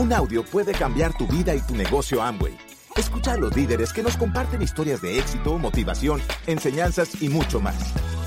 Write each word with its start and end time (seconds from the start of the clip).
Un 0.00 0.14
audio 0.14 0.42
puede 0.42 0.72
cambiar 0.72 1.12
tu 1.14 1.26
vida 1.26 1.54
y 1.54 1.60
tu 1.60 1.76
negocio 1.76 2.22
Amway. 2.22 2.56
Escucha 2.96 3.34
a 3.34 3.36
los 3.36 3.54
líderes 3.54 3.92
que 3.92 4.02
nos 4.02 4.16
comparten 4.16 4.62
historias 4.62 5.02
de 5.02 5.18
éxito, 5.18 5.58
motivación, 5.58 6.22
enseñanzas 6.46 7.20
y 7.20 7.28
mucho 7.28 7.60
más. 7.60 7.76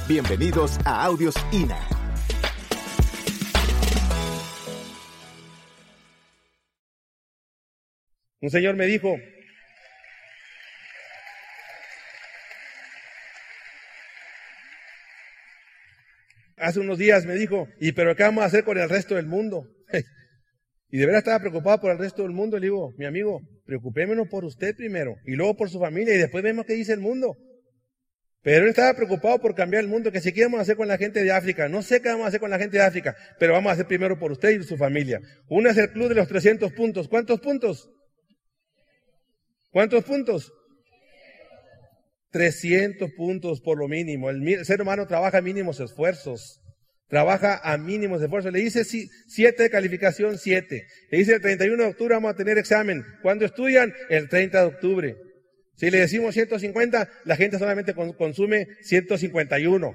Bienvenidos 0.07 0.77
a 0.85 1.03
Audios 1.03 1.33
INA. 1.51 1.79
Un 8.39 8.51
señor 8.51 8.75
me 8.75 8.85
dijo, 8.85 9.15
hace 16.57 16.79
unos 16.79 16.99
días 16.99 17.25
me 17.25 17.33
dijo, 17.33 17.67
¿y 17.79 17.93
pero 17.93 18.15
qué 18.15 18.21
vamos 18.21 18.43
a 18.43 18.45
hacer 18.45 18.63
con 18.63 18.77
el 18.77 18.87
resto 18.87 19.15
del 19.15 19.25
mundo? 19.25 19.67
y 20.93 20.97
de 20.99 21.07
verdad 21.07 21.21
estaba 21.21 21.39
preocupado 21.39 21.79
por 21.81 21.91
el 21.91 21.97
resto 21.97 22.21
del 22.21 22.33
mundo. 22.33 22.59
Le 22.59 22.67
digo, 22.67 22.93
mi 22.99 23.05
amigo, 23.05 23.41
preocupémonos 23.65 24.27
por 24.27 24.45
usted 24.45 24.75
primero 24.75 25.15
y 25.25 25.31
luego 25.31 25.57
por 25.57 25.67
su 25.67 25.79
familia 25.79 26.13
y 26.13 26.19
después 26.19 26.43
vemos 26.43 26.67
qué 26.67 26.73
dice 26.73 26.93
el 26.93 26.99
mundo. 26.99 27.35
Pero 28.43 28.65
él 28.65 28.69
estaba 28.69 28.93
preocupado 28.93 29.39
por 29.39 29.55
cambiar 29.55 29.83
el 29.83 29.89
mundo, 29.89 30.11
que 30.11 30.21
si 30.21 30.31
qué 30.31 30.43
vamos 30.43 30.59
a 30.59 30.61
hacer 30.61 30.77
con 30.77 30.87
la 30.87 30.99
gente 30.99 31.23
de 31.23 31.31
África. 31.31 31.67
No 31.67 31.81
sé 31.81 31.99
qué 31.99 32.09
vamos 32.09 32.25
a 32.25 32.27
hacer 32.27 32.39
con 32.39 32.51
la 32.51 32.59
gente 32.59 32.77
de 32.77 32.83
África, 32.83 33.15
pero 33.39 33.53
vamos 33.53 33.71
a 33.71 33.73
hacer 33.73 33.87
primero 33.87 34.19
por 34.19 34.31
usted 34.31 34.51
y 34.51 34.61
su 34.61 34.77
familia. 34.77 35.19
Uno 35.49 35.67
es 35.67 35.77
el 35.77 35.89
club 35.89 36.09
de 36.09 36.15
los 36.15 36.27
300 36.27 36.71
puntos. 36.73 37.07
¿Cuántos 37.07 37.39
puntos? 37.39 37.89
¿Cuántos 39.71 40.03
puntos? 40.03 40.53
300 42.29 43.09
puntos 43.13 43.61
por 43.61 43.79
lo 43.79 43.87
mínimo. 43.87 44.29
El, 44.29 44.63
ser 44.63 44.79
humano 44.79 45.07
trabaja 45.07 45.41
mínimos 45.41 45.79
esfuerzos. 45.79 46.61
Trabaja 47.07 47.59
a 47.63 47.77
mínimos 47.77 48.21
esfuerzos. 48.21 48.51
Le 48.51 48.59
dice 48.59 48.83
7 48.83 49.63
de 49.63 49.69
calificación, 49.69 50.37
7. 50.37 50.87
Le 51.11 51.17
dice 51.17 51.35
el 51.35 51.41
31 51.41 51.83
de 51.83 51.89
octubre 51.89 52.15
vamos 52.15 52.31
a 52.31 52.35
tener 52.35 52.57
examen. 52.57 53.03
¿Cuándo 53.21 53.45
estudian? 53.45 53.93
El 54.09 54.29
30 54.29 54.59
de 54.59 54.65
octubre. 54.65 55.17
Si 55.75 55.89
le 55.89 55.99
decimos 55.99 56.33
150, 56.33 57.09
la 57.25 57.35
gente 57.35 57.59
solamente 57.59 57.93
consume 57.93 58.67
151. 58.81 59.93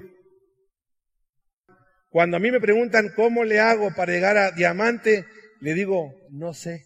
Cuando 2.09 2.37
a 2.37 2.39
mí 2.39 2.51
me 2.51 2.59
preguntan 2.59 3.09
cómo 3.15 3.43
le 3.43 3.59
hago 3.59 3.93
para 3.95 4.11
llegar 4.11 4.37
a 4.37 4.51
diamante, 4.51 5.25
le 5.61 5.73
digo, 5.73 6.15
no 6.29 6.53
sé. 6.53 6.85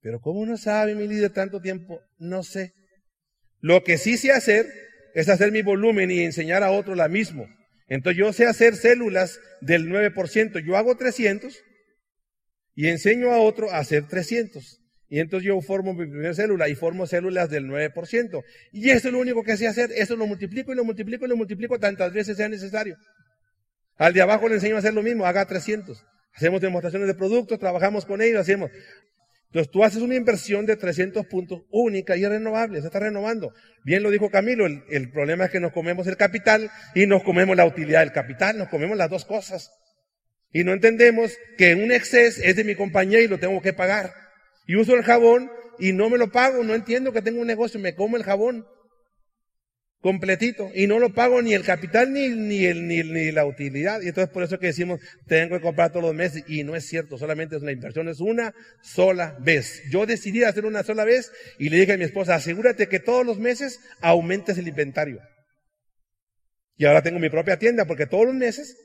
Pero 0.00 0.20
¿cómo 0.20 0.44
no 0.46 0.56
sabe 0.56 0.94
mi 0.94 1.08
líder 1.08 1.32
tanto 1.32 1.60
tiempo? 1.60 2.00
No 2.18 2.42
sé. 2.42 2.74
Lo 3.60 3.82
que 3.82 3.98
sí 3.98 4.16
sé 4.16 4.32
hacer 4.32 4.66
es 5.16 5.30
hacer 5.30 5.50
mi 5.50 5.62
volumen 5.62 6.10
y 6.10 6.20
enseñar 6.20 6.62
a 6.62 6.70
otro 6.70 6.94
la 6.94 7.08
mismo. 7.08 7.48
Entonces 7.88 8.18
yo 8.18 8.34
sé 8.34 8.44
hacer 8.44 8.76
células 8.76 9.40
del 9.62 9.88
9%. 9.88 10.62
Yo 10.62 10.76
hago 10.76 10.94
300 10.94 11.58
y 12.74 12.88
enseño 12.88 13.30
a 13.32 13.38
otro 13.38 13.70
a 13.70 13.78
hacer 13.78 14.06
300. 14.06 14.82
Y 15.08 15.20
entonces 15.20 15.46
yo 15.46 15.58
formo 15.62 15.94
mi 15.94 16.04
primera 16.04 16.34
célula 16.34 16.68
y 16.68 16.74
formo 16.74 17.06
células 17.06 17.48
del 17.48 17.64
9%. 17.64 18.44
Y 18.72 18.90
eso 18.90 19.08
es 19.08 19.14
lo 19.14 19.18
único 19.18 19.42
que 19.42 19.56
sé 19.56 19.66
hacer. 19.66 19.90
Eso 19.96 20.16
lo 20.16 20.26
multiplico 20.26 20.74
y 20.74 20.76
lo 20.76 20.84
multiplico 20.84 21.24
y 21.24 21.28
lo 21.30 21.36
multiplico 21.36 21.78
tantas 21.78 22.12
veces 22.12 22.36
sea 22.36 22.50
necesario. 22.50 22.98
Al 23.96 24.12
de 24.12 24.20
abajo 24.20 24.50
le 24.50 24.56
enseño 24.56 24.76
a 24.76 24.80
hacer 24.80 24.92
lo 24.92 25.02
mismo, 25.02 25.24
haga 25.24 25.46
300. 25.46 26.04
Hacemos 26.34 26.60
demostraciones 26.60 27.08
de 27.08 27.14
productos, 27.14 27.58
trabajamos 27.58 28.04
con 28.04 28.20
ellos, 28.20 28.42
hacemos. 28.42 28.70
Entonces 29.46 29.70
tú 29.70 29.84
haces 29.84 30.02
una 30.02 30.16
inversión 30.16 30.66
de 30.66 30.76
300 30.76 31.26
puntos 31.26 31.62
única 31.70 32.16
y 32.16 32.26
renovable, 32.26 32.80
se 32.80 32.86
está 32.86 32.98
renovando. 32.98 33.52
Bien 33.84 34.02
lo 34.02 34.10
dijo 34.10 34.30
Camilo, 34.30 34.66
el, 34.66 35.10
problema 35.10 35.46
es 35.46 35.50
que 35.50 35.60
nos 35.60 35.72
comemos 35.72 36.06
el 36.06 36.16
capital 36.16 36.70
y 36.94 37.06
nos 37.06 37.22
comemos 37.22 37.56
la 37.56 37.64
utilidad 37.64 38.00
del 38.00 38.12
capital, 38.12 38.58
nos 38.58 38.68
comemos 38.68 38.96
las 38.96 39.08
dos 39.08 39.24
cosas. 39.24 39.70
Y 40.50 40.64
no 40.64 40.72
entendemos 40.72 41.36
que 41.56 41.74
un 41.74 41.92
exceso 41.92 42.40
es 42.44 42.56
de 42.56 42.64
mi 42.64 42.74
compañía 42.74 43.20
y 43.20 43.28
lo 43.28 43.38
tengo 43.38 43.60
que 43.62 43.72
pagar. 43.72 44.12
Y 44.66 44.76
uso 44.76 44.94
el 44.94 45.02
jabón 45.02 45.50
y 45.78 45.92
no 45.92 46.10
me 46.10 46.18
lo 46.18 46.30
pago, 46.30 46.62
no 46.64 46.74
entiendo 46.74 47.12
que 47.12 47.22
tengo 47.22 47.40
un 47.40 47.46
negocio, 47.46 47.78
me 47.78 47.94
como 47.94 48.16
el 48.16 48.24
jabón 48.24 48.66
completito 50.00 50.70
y 50.74 50.86
no 50.86 50.98
lo 50.98 51.12
pago 51.12 51.42
ni 51.42 51.54
el 51.54 51.64
capital 51.64 52.12
ni, 52.12 52.28
ni, 52.28 52.64
el, 52.64 52.86
ni, 52.86 53.02
ni, 53.02 53.32
la 53.32 53.46
utilidad. 53.46 54.00
Y 54.02 54.08
entonces 54.08 54.32
por 54.32 54.42
eso 54.42 54.58
que 54.58 54.66
decimos, 54.66 55.00
tengo 55.26 55.56
que 55.56 55.62
comprar 55.62 55.90
todos 55.90 56.04
los 56.04 56.14
meses 56.14 56.44
y 56.46 56.64
no 56.64 56.76
es 56.76 56.86
cierto, 56.86 57.18
solamente 57.18 57.56
es 57.56 57.62
la 57.62 57.72
inversión, 57.72 58.08
es 58.08 58.20
una 58.20 58.54
sola 58.82 59.36
vez. 59.40 59.82
Yo 59.90 60.06
decidí 60.06 60.44
hacer 60.44 60.66
una 60.66 60.82
sola 60.82 61.04
vez 61.04 61.32
y 61.58 61.68
le 61.68 61.78
dije 61.78 61.94
a 61.94 61.98
mi 61.98 62.04
esposa, 62.04 62.34
asegúrate 62.34 62.88
que 62.88 63.00
todos 63.00 63.24
los 63.24 63.38
meses 63.38 63.80
aumentes 64.00 64.58
el 64.58 64.68
inventario. 64.68 65.20
Y 66.76 66.84
ahora 66.84 67.02
tengo 67.02 67.18
mi 67.18 67.30
propia 67.30 67.58
tienda 67.58 67.86
porque 67.86 68.06
todos 68.06 68.26
los 68.26 68.34
meses 68.34 68.76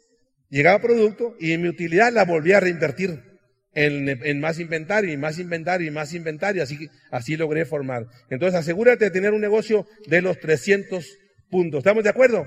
llegaba 0.49 0.79
producto 0.79 1.35
y 1.39 1.57
mi 1.57 1.67
utilidad 1.67 2.11
la 2.11 2.25
volví 2.25 2.53
a 2.53 2.59
reinvertir 2.59 3.31
en, 3.74 4.40
más 4.40 4.59
inventario 4.59 5.12
y 5.12 5.18
más 5.18 5.40
inventario 5.40 5.88
y 5.88 5.92
más 5.92 6.14
inventario. 6.14 6.64
Así, 6.64 6.90
así 7.09 7.38
logré 7.38 7.66
formar. 7.66 8.08
Entonces 8.30 8.59
asegúrate 8.59 9.06
de 9.06 9.12
tener 9.12 9.34
un 9.34 9.42
negocio 9.42 9.88
de 10.08 10.22
los 10.22 10.40
300 10.40 11.06
puntos. 11.50 11.80
¿Estamos 11.80 12.04
de 12.04 12.09
acuerdo? 12.09 12.46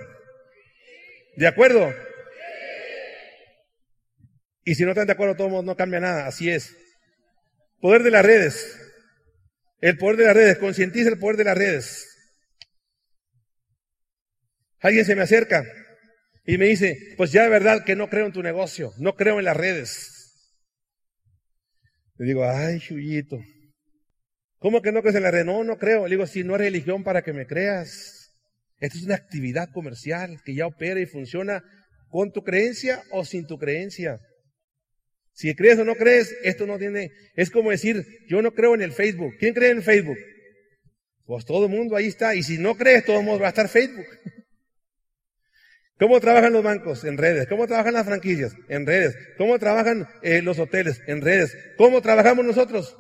¿De 1.37 1.47
acuerdo? 1.47 1.95
Y 4.65 4.75
si 4.75 4.85
no 4.85 4.91
están 4.91 5.07
de 5.07 5.12
acuerdo, 5.12 5.37
todos 5.37 5.65
no 5.65 5.77
cambia 5.77 6.01
nada. 6.01 6.27
Así 6.27 6.51
es. 6.51 6.77
Poder 7.81 8.03
de 8.03 8.11
las 8.11 8.25
redes. 8.25 8.81
El 9.81 9.99
poder 9.99 10.17
de 10.17 10.25
las 10.25 10.35
redes. 10.35 10.59
Concientiza 10.59 11.11
el 11.11 11.19
poder 11.19 11.37
de 11.37 11.45
las 11.45 11.59
redes. 11.59 12.11
Alguien 14.81 15.06
se 15.06 15.17
me 15.17 15.23
acerca 15.23 15.65
y 16.45 16.59
me 16.59 16.67
dice, 16.67 17.15
pues 17.17 17.33
ya 17.33 17.45
de 17.45 17.49
verdad 17.49 17.85
que 17.85 17.97
no 17.97 18.11
creo 18.11 18.27
en 18.27 18.33
tu 18.33 18.43
negocio, 18.43 18.93
no 18.99 19.17
creo 19.17 19.39
en 19.39 19.47
las 19.47 19.56
redes. 19.56 20.13
Le 22.16 22.26
digo, 22.26 22.44
ay, 22.44 22.78
Chuyito, 22.78 23.38
¿cómo 24.58 24.82
que 24.82 24.92
no 24.92 25.02
crees 25.02 25.16
en 25.16 25.25
la 25.25 25.30
red? 25.30 25.44
No, 25.44 25.64
no 25.64 25.78
creo. 25.78 26.06
Le 26.06 26.16
digo, 26.16 26.26
si 26.26 26.44
no 26.44 26.54
es 26.54 26.60
religión 26.60 27.02
para 27.02 27.22
que 27.22 27.32
me 27.32 27.47
creas. 27.47 28.20
Esto 28.78 28.98
es 28.98 29.04
una 29.04 29.14
actividad 29.14 29.70
comercial 29.72 30.41
que 30.44 30.54
ya 30.54 30.66
opera 30.66 31.00
y 31.00 31.06
funciona 31.06 31.62
con 32.08 32.32
tu 32.32 32.42
creencia 32.42 33.02
o 33.10 33.25
sin 33.25 33.47
tu 33.47 33.58
creencia. 33.58 34.20
Si 35.32 35.52
crees 35.54 35.78
o 35.78 35.84
no 35.84 35.97
crees, 35.97 36.32
esto 36.44 36.66
no 36.66 36.78
tiene, 36.78 37.10
es 37.34 37.50
como 37.50 37.70
decir, 37.70 38.06
yo 38.28 38.41
no 38.41 38.52
creo 38.52 38.75
en 38.75 38.82
el 38.82 38.92
Facebook. 38.92 39.34
¿Quién 39.38 39.52
cree 39.52 39.70
en 39.70 39.78
el 39.78 39.82
Facebook? 39.82 40.19
Pues 41.25 41.44
todo 41.44 41.66
el 41.66 41.72
mundo 41.72 41.96
ahí 41.96 42.06
está. 42.06 42.34
Y 42.34 42.42
si 42.42 42.58
no 42.58 42.76
crees, 42.76 43.04
todo 43.04 43.19
el 43.19 43.25
mundo 43.25 43.41
va 43.41 43.46
a 43.46 43.50
estar 43.50 43.69
Facebook. 43.69 44.06
¿Cómo 45.99 46.21
trabajan 46.21 46.53
los 46.53 46.62
bancos? 46.62 47.05
En 47.05 47.16
redes. 47.16 47.47
¿Cómo 47.47 47.66
trabajan 47.66 47.94
las 47.94 48.06
franquicias? 48.06 48.55
En 48.69 48.87
redes. 48.87 49.16
¿Cómo 49.38 49.59
trabajan 49.59 50.09
eh, 50.22 50.43
los 50.43 50.59
hoteles? 50.59 51.00
En 51.06 51.21
redes. 51.21 51.56
¿Cómo 51.77 52.03
trabajamos 52.03 52.44
nosotros? 52.44 52.97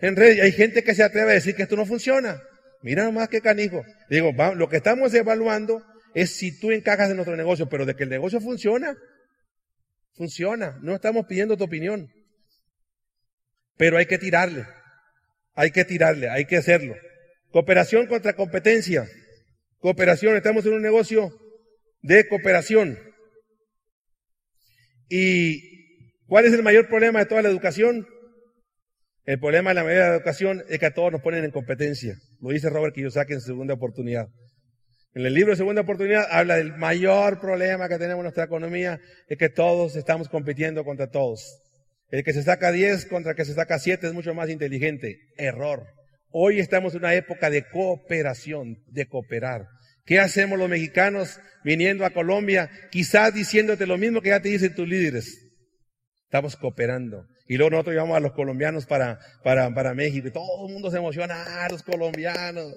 En 0.00 0.14
redes. 0.14 0.42
Hay 0.42 0.52
gente 0.52 0.84
que 0.84 0.94
se 0.94 1.02
atreve 1.02 1.30
a 1.30 1.34
decir 1.34 1.54
que 1.54 1.62
esto 1.62 1.76
no 1.76 1.86
funciona. 1.86 2.42
Mira 2.82 3.04
nomás 3.04 3.28
qué 3.28 3.40
canijo. 3.40 3.82
Digo, 4.10 4.32
lo 4.54 4.68
que 4.68 4.76
estamos 4.76 5.14
evaluando 5.14 5.82
es 6.14 6.36
si 6.36 6.58
tú 6.58 6.70
encajas 6.70 7.10
en 7.10 7.16
nuestro 7.16 7.36
negocio, 7.36 7.68
pero 7.68 7.86
de 7.86 7.96
que 7.96 8.04
el 8.04 8.10
negocio 8.10 8.40
funciona, 8.40 8.96
funciona. 10.14 10.78
No 10.82 10.94
estamos 10.94 11.26
pidiendo 11.26 11.56
tu 11.56 11.64
opinión. 11.64 12.12
Pero 13.78 13.96
hay 13.96 14.06
que 14.06 14.18
tirarle. 14.18 14.66
Hay 15.54 15.70
que 15.70 15.86
tirarle, 15.86 16.28
hay 16.28 16.44
que 16.44 16.58
hacerlo. 16.58 16.94
Cooperación 17.50 18.06
contra 18.06 18.34
competencia. 18.34 19.08
Cooperación, 19.78 20.36
estamos 20.36 20.66
en 20.66 20.74
un 20.74 20.82
negocio 20.82 21.32
de 22.02 22.28
cooperación. 22.28 22.98
¿Y 25.08 26.22
cuál 26.26 26.46
es 26.46 26.52
el 26.52 26.62
mayor 26.62 26.88
problema 26.88 27.20
de 27.20 27.26
toda 27.26 27.42
la 27.42 27.48
educación? 27.48 28.06
El 29.24 29.40
problema 29.40 29.70
de 29.70 29.74
la 29.74 29.82
mayoría 29.82 30.04
de 30.04 30.10
la 30.10 30.16
educación 30.16 30.64
es 30.68 30.78
que 30.78 30.86
a 30.86 30.94
todos 30.94 31.12
nos 31.12 31.20
ponen 31.20 31.44
en 31.44 31.50
competencia. 31.50 32.16
Lo 32.40 32.50
dice 32.50 32.70
Robert 32.70 32.94
Kiyosaki 32.94 33.32
en 33.32 33.40
segunda 33.40 33.74
oportunidad. 33.74 34.28
En 35.14 35.24
el 35.24 35.34
libro 35.34 35.52
de 35.52 35.56
segunda 35.56 35.82
oportunidad 35.82 36.28
habla 36.30 36.56
del 36.56 36.76
mayor 36.76 37.40
problema 37.40 37.88
que 37.88 37.98
tenemos 37.98 38.18
en 38.18 38.24
nuestra 38.24 38.44
economía, 38.44 39.00
es 39.28 39.38
que 39.38 39.48
todos 39.48 39.96
estamos 39.96 40.28
compitiendo 40.28 40.84
contra 40.84 41.10
todos. 41.10 41.58
El 42.10 42.22
que 42.22 42.32
se 42.32 42.42
saca 42.42 42.70
10 42.70 43.06
contra 43.06 43.32
el 43.32 43.36
que 43.36 43.44
se 43.44 43.54
saca 43.54 43.78
7 43.78 44.06
es 44.06 44.12
mucho 44.12 44.34
más 44.34 44.48
inteligente. 44.48 45.18
Error. 45.36 45.86
Hoy 46.30 46.60
estamos 46.60 46.92
en 46.92 47.00
una 47.00 47.14
época 47.14 47.50
de 47.50 47.64
cooperación, 47.68 48.76
de 48.88 49.06
cooperar. 49.06 49.66
¿Qué 50.06 50.20
hacemos 50.20 50.58
los 50.58 50.68
mexicanos 50.68 51.40
viniendo 51.64 52.06
a 52.06 52.10
Colombia? 52.10 52.70
Quizás 52.90 53.34
diciéndote 53.34 53.86
lo 53.86 53.98
mismo 53.98 54.22
que 54.22 54.28
ya 54.30 54.40
te 54.40 54.48
dicen 54.48 54.74
tus 54.74 54.88
líderes. 54.88 55.36
Estamos 56.24 56.56
cooperando. 56.56 57.26
Y 57.48 57.56
luego 57.56 57.70
nosotros 57.70 57.94
llevamos 57.94 58.16
a 58.16 58.20
los 58.20 58.32
colombianos 58.32 58.86
para, 58.86 59.18
para, 59.42 59.72
para 59.74 59.94
México 59.94 60.28
y 60.28 60.32
todo 60.32 60.66
el 60.66 60.72
mundo 60.72 60.90
se 60.90 60.98
emociona, 60.98 61.34
ah, 61.36 61.68
los 61.70 61.82
colombianos. 61.82 62.74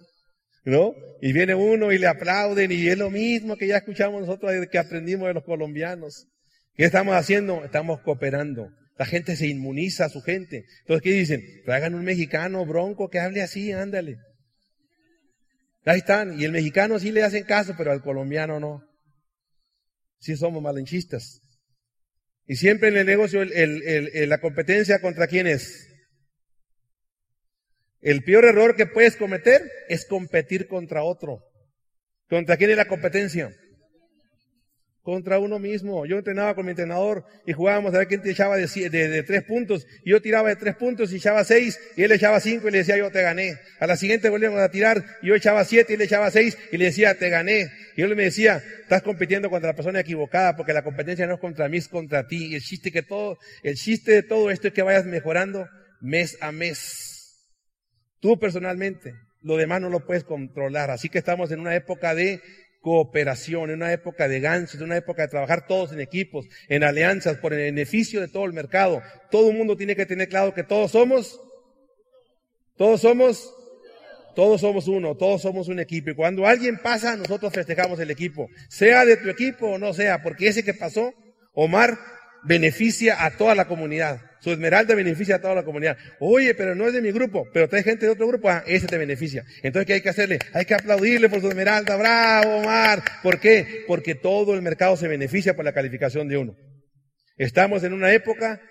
¿No? 0.66 0.94
Y 1.22 1.32
viene 1.32 1.56
uno 1.56 1.92
y 1.92 2.00
le 2.00 2.08
aplauden 2.08 2.72
y 2.72 2.88
es 2.88 2.98
lo 2.98 3.10
mismo 3.10 3.56
que 3.56 3.68
ya 3.68 3.78
escuchamos 3.78 4.22
nosotros 4.22 4.52
que 4.70 4.78
aprendimos 4.78 5.28
de 5.28 5.36
los 5.36 5.44
colombianos. 5.44 6.28
¿Qué 6.76 6.86
estamos 6.86 7.16
haciendo? 7.16 7.64
Estamos 7.64 8.02
cooperando. 8.02 8.70
La 8.98 9.06
gente 9.06 9.36
se 9.36 9.48
inmuniza 9.48 10.06
a 10.06 10.10
su 10.10 10.22
gente. 10.22 10.66
Entonces, 10.82 11.04
¿qué 11.04 11.12
dicen? 11.12 11.42
Traigan 11.64 11.96
un 11.96 12.04
mexicano 12.04 12.66
bronco 12.66 13.10
que 13.10 13.20
hable 13.20 13.42
así, 13.42 13.72
ándale. 13.72 14.18
Ahí 15.90 16.00
están. 16.00 16.40
Y 16.40 16.46
el 16.46 16.52
mexicano 16.52 17.00
sí 17.00 17.12
le 17.12 17.24
hacen 17.24 17.46
caso, 17.46 17.74
pero 17.76 17.92
al 17.92 18.04
colombiano 18.04 18.60
no. 18.60 18.88
Sí 20.20 20.36
somos 20.36 20.62
malenchistas. 20.62 21.42
Y 22.46 22.58
siempre 22.58 22.90
en 22.90 22.98
el 22.98 23.08
negocio 23.08 23.44
la 23.44 24.38
competencia 24.40 25.02
contra 25.02 25.26
quién 25.26 25.48
es. 25.48 25.88
El 28.02 28.24
peor 28.24 28.46
error 28.46 28.76
que 28.76 28.86
puedes 28.86 29.16
cometer 29.16 29.64
es 29.88 30.06
competir 30.06 30.68
contra 30.68 31.04
otro. 31.04 31.44
¿Contra 32.30 32.56
quién 32.58 32.70
es 32.70 32.78
la 32.78 32.88
competencia? 32.88 33.50
Contra 35.10 35.40
uno 35.40 35.60
mismo. 35.60 36.06
Yo 36.06 36.18
entrenaba 36.18 36.54
con 36.54 36.66
mi 36.66 36.72
entrenador 36.72 37.26
y 37.46 37.54
jugábamos 37.54 37.94
a 37.94 38.00
ver 38.00 38.08
quién 38.08 38.22
te 38.22 38.30
echaba 38.30 38.58
de, 38.58 39.24
tres 39.24 39.44
puntos. 39.44 39.88
Y 40.06 40.12
yo 40.12 40.22
tiraba 40.22 40.50
de 40.50 40.56
tres 40.56 40.76
puntos 40.76 41.12
y 41.12 41.18
echaba 41.18 41.44
seis 41.44 41.80
y 41.98 42.04
él 42.04 42.12
echaba 42.12 42.40
cinco 42.40 42.68
y 42.68 42.72
le 42.72 42.80
decía 42.80 42.98
yo 42.98 43.10
te 43.12 43.22
gané. 43.22 43.58
A 43.80 43.88
la 43.88 43.98
siguiente 43.98 44.30
volvíamos 44.30 44.60
a 44.60 44.70
tirar 44.70 45.04
y 45.22 45.28
yo 45.28 45.36
echaba 45.36 45.64
siete 45.66 45.94
y 45.94 45.96
él 45.96 46.02
echaba 46.04 46.30
seis 46.32 46.58
y 46.72 46.78
le 46.78 46.86
decía 46.86 47.16
te 47.16 47.30
gané. 47.30 47.72
Y 47.96 48.02
él 48.02 48.16
me 48.16 48.24
decía, 48.24 48.64
estás 48.82 49.02
compitiendo 49.02 49.50
contra 49.50 49.72
la 49.72 49.76
persona 49.76 50.00
equivocada 50.00 50.56
porque 50.56 50.74
la 50.74 50.84
competencia 50.84 51.26
no 51.26 51.34
es 51.34 51.40
contra 51.40 51.68
mí, 51.68 51.78
es 51.78 51.88
contra 51.88 52.28
ti. 52.28 52.52
Y 52.52 52.56
el 52.56 52.62
chiste 52.62 52.92
que 52.92 53.02
todo, 53.02 53.38
el 53.64 53.76
chiste 53.76 54.12
de 54.12 54.24
todo 54.24 54.52
esto 54.52 54.68
es 54.68 54.74
que 54.74 54.84
vayas 54.84 55.06
mejorando 55.06 55.68
mes 56.02 56.38
a 56.42 56.52
mes. 56.52 57.36
Tú 58.20 58.40
personalmente. 58.40 59.14
Lo 59.42 59.56
demás 59.56 59.80
no 59.80 59.90
lo 59.90 60.06
puedes 60.06 60.26
controlar. 60.26 60.92
Así 60.92 61.08
que 61.08 61.18
estamos 61.18 61.50
en 61.52 61.62
una 61.62 61.74
época 61.74 62.14
de 62.14 62.42
cooperación, 62.82 63.70
en 63.70 63.78
una 63.78 63.92
época 63.92 64.28
de 64.28 64.40
ganchos, 64.40 64.76
en 64.76 64.84
una 64.84 64.98
época 64.98 65.24
de 65.24 65.28
trabajar 65.28 65.68
todos 65.68 65.92
en 65.92 66.00
equipos, 66.00 66.46
en 66.68 66.84
alianzas, 66.84 67.38
por 67.38 67.54
el 67.54 67.60
beneficio 67.60 68.22
de 68.22 68.28
todo 68.28 68.46
el 68.46 68.54
mercado. 68.54 69.02
Todo 69.32 69.52
el 69.52 69.58
mundo 69.58 69.76
tiene 69.76 69.96
que 69.96 70.06
tener 70.06 70.30
claro 70.30 70.54
que 70.54 70.64
todos 70.64 70.92
somos, 70.92 71.40
todos 72.78 73.02
somos, 73.02 73.54
todos 74.36 74.62
somos 74.62 74.88
uno, 74.88 75.16
todos 75.16 75.42
somos 75.42 75.68
un 75.68 75.80
equipo. 75.80 76.12
Y 76.12 76.16
cuando 76.16 76.48
alguien 76.48 76.78
pasa, 76.78 77.16
nosotros 77.18 77.54
festejamos 77.54 78.00
el 78.00 78.12
equipo, 78.12 78.48
sea 78.70 79.06
de 79.06 79.18
tu 79.18 79.30
equipo 79.30 79.68
o 79.68 79.78
no 79.78 79.94
sea, 79.94 80.24
porque 80.24 80.48
ese 80.48 80.64
que 80.64 80.74
pasó, 80.74 81.14
Omar, 81.54 81.98
beneficia 82.44 83.26
a 83.26 83.36
toda 83.36 83.56
la 83.56 83.68
comunidad. 83.68 84.29
Su 84.42 84.52
esmeralda 84.52 84.96
beneficia 84.96 85.36
a 85.36 85.42
toda 85.42 85.56
la 85.56 85.64
comunidad. 85.64 85.98
Oye, 86.20 86.56
pero 86.56 86.74
no 86.74 86.88
es 86.88 86.94
de 86.94 87.02
mi 87.02 87.12
grupo, 87.12 87.48
pero 87.54 87.68
trae 87.68 87.84
gente 87.84 88.06
de 88.06 88.12
otro 88.12 88.28
grupo, 88.28 88.50
ah, 88.50 88.64
ese 88.66 88.88
te 88.88 88.98
beneficia. 88.98 89.44
Entonces, 89.64 89.86
¿qué 89.86 89.94
hay 89.94 90.02
que 90.02 90.10
hacerle? 90.10 90.40
Hay 90.54 90.66
que 90.66 90.74
aplaudirle 90.74 91.30
por 91.30 91.42
su 91.42 91.50
esmeralda. 91.50 91.98
Bravo, 91.98 92.58
Omar. 92.58 93.04
¿Por 93.22 93.40
qué? 93.40 93.84
Porque 93.88 94.16
todo 94.16 94.56
el 94.56 94.62
mercado 94.62 94.96
se 94.96 95.08
beneficia 95.08 95.56
por 95.56 95.66
la 95.66 95.74
calificación 95.74 96.28
de 96.30 96.38
uno. 96.38 96.56
Estamos 97.38 97.84
en 97.84 97.94
una 97.94 98.14
época 98.14 98.62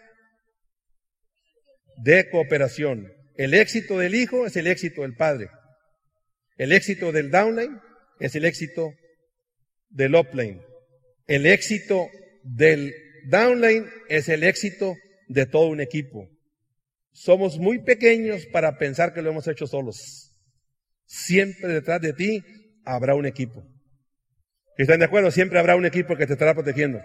de 1.99 2.31
cooperación. 2.31 3.13
El 3.37 3.55
éxito 3.55 3.99
del 3.99 4.15
hijo 4.15 4.47
es 4.47 4.57
el 4.57 4.67
éxito 4.67 5.03
del 5.03 5.15
padre. 5.15 5.49
El 6.57 6.73
éxito 6.73 7.13
del 7.13 7.31
downline 7.31 7.81
es 8.21 8.35
el 8.35 8.45
éxito 8.45 8.95
del 9.91 10.15
upline. 10.15 10.61
El 11.27 11.47
éxito 11.47 12.09
del 12.43 12.95
downline 13.27 13.87
es 14.09 14.29
el 14.29 14.45
éxito 14.45 14.97
de 15.29 15.47
todo 15.47 15.69
un 15.69 15.81
equipo. 15.81 16.29
Somos 17.13 17.59
muy 17.59 17.81
pequeños 17.81 18.47
para 18.47 18.79
pensar 18.79 19.13
que 19.13 19.23
lo 19.23 19.31
hemos 19.31 19.47
hecho 19.47 19.67
solos. 19.67 20.35
Siempre 21.07 21.69
detrás 21.69 22.01
de 22.01 22.13
ti 22.13 22.45
habrá 22.85 23.15
un 23.15 23.27
equipo. 23.27 23.65
¿Están 24.77 25.01
de 25.01 25.07
acuerdo? 25.07 25.31
Siempre 25.31 25.59
habrá 25.59 25.77
un 25.77 25.87
equipo 25.87 26.17
que 26.17 26.27
te 26.27 26.35
estará 26.35 26.55
protegiendo. 26.55 27.01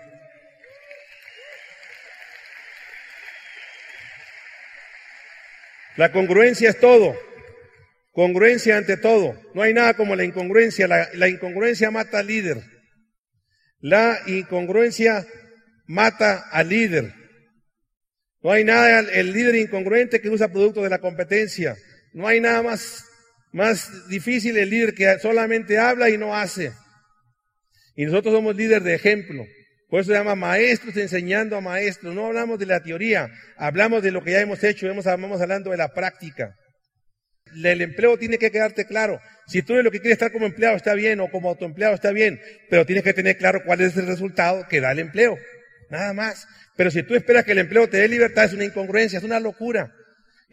La 5.97 6.11
congruencia 6.11 6.69
es 6.69 6.79
todo. 6.79 7.15
Congruencia 8.11 8.77
ante 8.77 8.97
todo. 8.97 9.39
No 9.53 9.61
hay 9.61 9.73
nada 9.73 9.95
como 9.95 10.15
la 10.15 10.23
incongruencia. 10.23 10.87
La, 10.87 11.09
la 11.13 11.27
incongruencia 11.27 11.91
mata 11.91 12.19
al 12.19 12.27
líder. 12.27 12.61
La 13.79 14.19
incongruencia 14.27 15.25
mata 15.87 16.47
al 16.51 16.69
líder. 16.69 17.22
No 18.43 18.51
hay 18.51 18.65
nada, 18.65 18.99
el 18.99 19.31
líder 19.31 19.55
incongruente 19.55 20.19
que 20.19 20.29
usa 20.29 20.51
productos 20.51 20.83
de 20.83 20.89
la 20.89 20.99
competencia. 20.99 21.77
No 22.11 22.27
hay 22.27 22.41
nada 22.41 22.61
más, 22.61 23.05
más 23.53 24.09
difícil 24.09 24.57
el 24.57 24.69
líder 24.69 24.93
que 24.93 25.17
solamente 25.19 25.77
habla 25.79 26.09
y 26.09 26.17
no 26.17 26.35
hace. 26.35 26.73
Y 27.95 28.05
nosotros 28.05 28.33
somos 28.33 28.55
líderes 28.55 28.83
de 28.83 28.95
ejemplo. 28.95 29.45
Por 29.87 30.01
eso 30.01 30.11
se 30.11 30.17
llama 30.17 30.35
maestros 30.35 30.97
enseñando 30.97 31.55
a 31.55 31.61
maestros. 31.61 32.13
No 32.13 32.25
hablamos 32.25 32.59
de 32.59 32.65
la 32.65 32.83
teoría, 32.83 33.29
hablamos 33.55 34.03
de 34.03 34.11
lo 34.11 34.23
que 34.23 34.31
ya 34.31 34.41
hemos 34.41 34.61
hecho, 34.63 34.91
estamos 34.91 35.39
hablando 35.39 35.71
de 35.71 35.77
la 35.77 35.93
práctica. 35.93 36.53
El 37.55 37.81
empleo 37.81 38.17
tiene 38.17 38.37
que 38.37 38.51
quedarte 38.51 38.85
claro. 38.85 39.21
Si 39.47 39.61
tú 39.61 39.75
de 39.75 39.83
lo 39.83 39.91
que 39.91 39.99
quieres 39.99 40.15
estar 40.15 40.31
como 40.31 40.47
empleado 40.47 40.75
está 40.75 40.95
bien 40.95 41.19
o 41.21 41.29
como 41.29 41.49
autoempleado 41.49 41.95
está 41.95 42.11
bien, 42.11 42.41
pero 42.69 42.85
tienes 42.85 43.03
que 43.03 43.13
tener 43.13 43.37
claro 43.37 43.61
cuál 43.65 43.81
es 43.81 43.95
el 43.95 44.07
resultado 44.07 44.65
que 44.67 44.81
da 44.81 44.91
el 44.91 44.99
empleo. 44.99 45.37
Nada 45.89 46.13
más. 46.13 46.47
Pero 46.75 46.91
si 46.91 47.03
tú 47.03 47.15
esperas 47.15 47.45
que 47.45 47.51
el 47.51 47.59
empleo 47.59 47.89
te 47.89 47.97
dé 47.97 48.07
libertad, 48.07 48.45
es 48.45 48.53
una 48.53 48.65
incongruencia, 48.65 49.19
es 49.19 49.25
una 49.25 49.39
locura. 49.39 49.93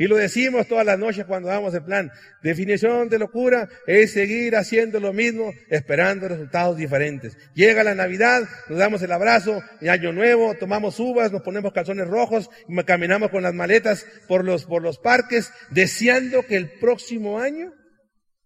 Y 0.00 0.06
lo 0.06 0.16
decimos 0.16 0.66
todas 0.66 0.86
las 0.86 0.98
noches 0.98 1.26
cuando 1.26 1.50
damos 1.50 1.74
el 1.74 1.84
plan. 1.84 2.10
Definición 2.42 3.10
de 3.10 3.18
locura 3.18 3.68
es 3.86 4.12
seguir 4.12 4.56
haciendo 4.56 4.98
lo 4.98 5.12
mismo, 5.12 5.52
esperando 5.68 6.26
resultados 6.26 6.78
diferentes. 6.78 7.36
Llega 7.54 7.84
la 7.84 7.94
Navidad, 7.94 8.48
nos 8.70 8.78
damos 8.78 9.02
el 9.02 9.12
abrazo, 9.12 9.62
Año 9.86 10.14
Nuevo, 10.14 10.54
tomamos 10.54 10.98
uvas, 10.98 11.30
nos 11.32 11.42
ponemos 11.42 11.74
calzones 11.74 12.08
rojos, 12.08 12.48
caminamos 12.86 13.30
con 13.30 13.42
las 13.42 13.52
maletas 13.52 14.06
por 14.26 14.42
los, 14.42 14.64
por 14.64 14.80
los 14.80 14.98
parques, 14.98 15.52
deseando 15.70 16.46
que 16.46 16.56
el 16.56 16.70
próximo 16.78 17.38
año 17.38 17.74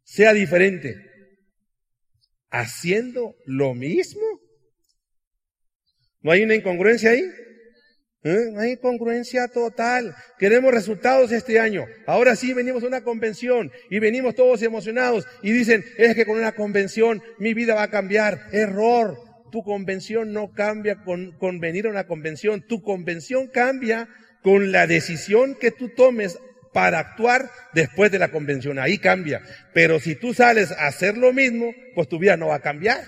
sea 0.03 0.33
diferente. 0.33 0.97
Haciendo 2.51 3.37
lo 3.47 3.75
mismo. 3.75 4.41
¿No 6.21 6.33
hay 6.33 6.43
una 6.43 6.57
incongruencia 6.57 7.11
ahí? 7.11 7.23
¿Eh? 8.25 8.55
Hay 8.57 8.73
incongruencia 8.73 9.49
total. 9.49 10.17
Queremos 10.39 10.73
resultados 10.73 11.31
este 11.31 11.61
año. 11.61 11.85
Ahora 12.07 12.37
sí 12.37 12.55
venimos 12.55 12.83
a 12.83 12.87
una 12.87 13.05
convención 13.05 13.71
y 13.91 13.99
venimos 13.99 14.35
todos 14.35 14.63
emocionados 14.63 15.27
y 15.43 15.53
dicen, 15.53 15.85
es 15.99 16.15
que 16.15 16.25
con 16.25 16.39
una 16.39 16.53
convención 16.53 17.23
mi 17.39 17.53
vida 17.53 17.75
va 17.75 17.83
a 17.83 17.91
cambiar. 17.91 18.47
Error. 18.53 19.19
Tu 19.53 19.63
convención 19.63 20.33
no 20.33 20.53
cambia 20.53 20.97
con, 21.05 21.33
con 21.39 21.61
venir 21.61 21.87
a 21.87 21.91
una 21.91 22.07
convención. 22.07 22.67
Tu 22.67 22.83
convención 22.83 23.47
cambia 23.49 24.09
con 24.43 24.73
la 24.73 24.87
decisión 24.87 25.55
que 25.55 25.71
tú 25.71 25.91
tomes 25.91 26.39
para 26.73 26.99
actuar 26.99 27.51
después 27.73 28.11
de 28.11 28.19
la 28.19 28.31
convención. 28.31 28.79
Ahí 28.79 28.99
cambia. 28.99 29.43
Pero 29.75 30.01
si 30.01 30.17
tú 30.17 30.35
sales 30.35 30.73
a 30.73 30.87
hacer 30.87 31.19
lo 31.19 31.33
mismo, 31.33 31.73
pues 31.95 32.09
tu 32.09 32.19
vida 32.19 32.37
no 32.39 32.49
va 32.49 32.57
a 32.57 32.63
cambiar. 32.63 33.05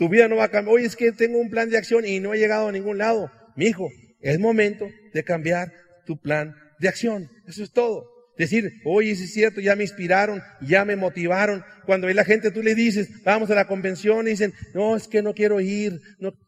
Tu 0.00 0.08
vida 0.08 0.28
no 0.28 0.36
va 0.36 0.44
a 0.44 0.50
cambiar. 0.50 0.76
Oye, 0.76 0.86
es 0.86 0.96
que 0.96 1.12
tengo 1.12 1.38
un 1.38 1.50
plan 1.50 1.68
de 1.68 1.76
acción 1.76 2.06
y 2.06 2.20
no 2.20 2.32
he 2.32 2.38
llegado 2.38 2.68
a 2.68 2.72
ningún 2.72 2.96
lado. 2.96 3.30
Mi 3.56 3.66
hijo, 3.66 3.88
es 4.20 4.38
momento 4.38 4.88
de 5.12 5.24
cambiar 5.24 5.72
tu 6.06 6.18
plan 6.18 6.54
de 6.78 6.88
acción. 6.88 7.28
Eso 7.46 7.62
es 7.62 7.72
todo. 7.72 8.08
Decir, 8.36 8.72
oye, 8.84 9.10
es 9.10 9.32
cierto, 9.32 9.60
ya 9.60 9.76
me 9.76 9.82
inspiraron, 9.82 10.42
ya 10.62 10.84
me 10.84 10.96
motivaron. 10.96 11.62
Cuando 11.84 12.06
hay 12.06 12.14
la 12.14 12.24
gente, 12.24 12.50
tú 12.50 12.62
le 12.62 12.74
dices, 12.74 13.22
vamos 13.22 13.50
a 13.50 13.54
la 13.54 13.66
convención 13.66 14.26
y 14.26 14.30
dicen, 14.30 14.54
no, 14.72 14.96
es 14.96 15.08
que 15.08 15.22
no 15.22 15.34
quiero 15.34 15.60
ir. 15.60 16.00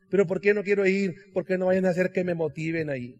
Pero 0.09 0.27
¿por 0.27 0.41
qué 0.41 0.55
no 0.55 0.63
quiero 0.63 0.87
ir? 0.87 1.15
Porque 1.35 1.59
no 1.59 1.67
vayan 1.67 1.85
a 1.87 1.91
hacer 1.91 2.11
que 2.11 2.25
me 2.25 2.35
motiven 2.35 2.89
ahí. 2.89 3.17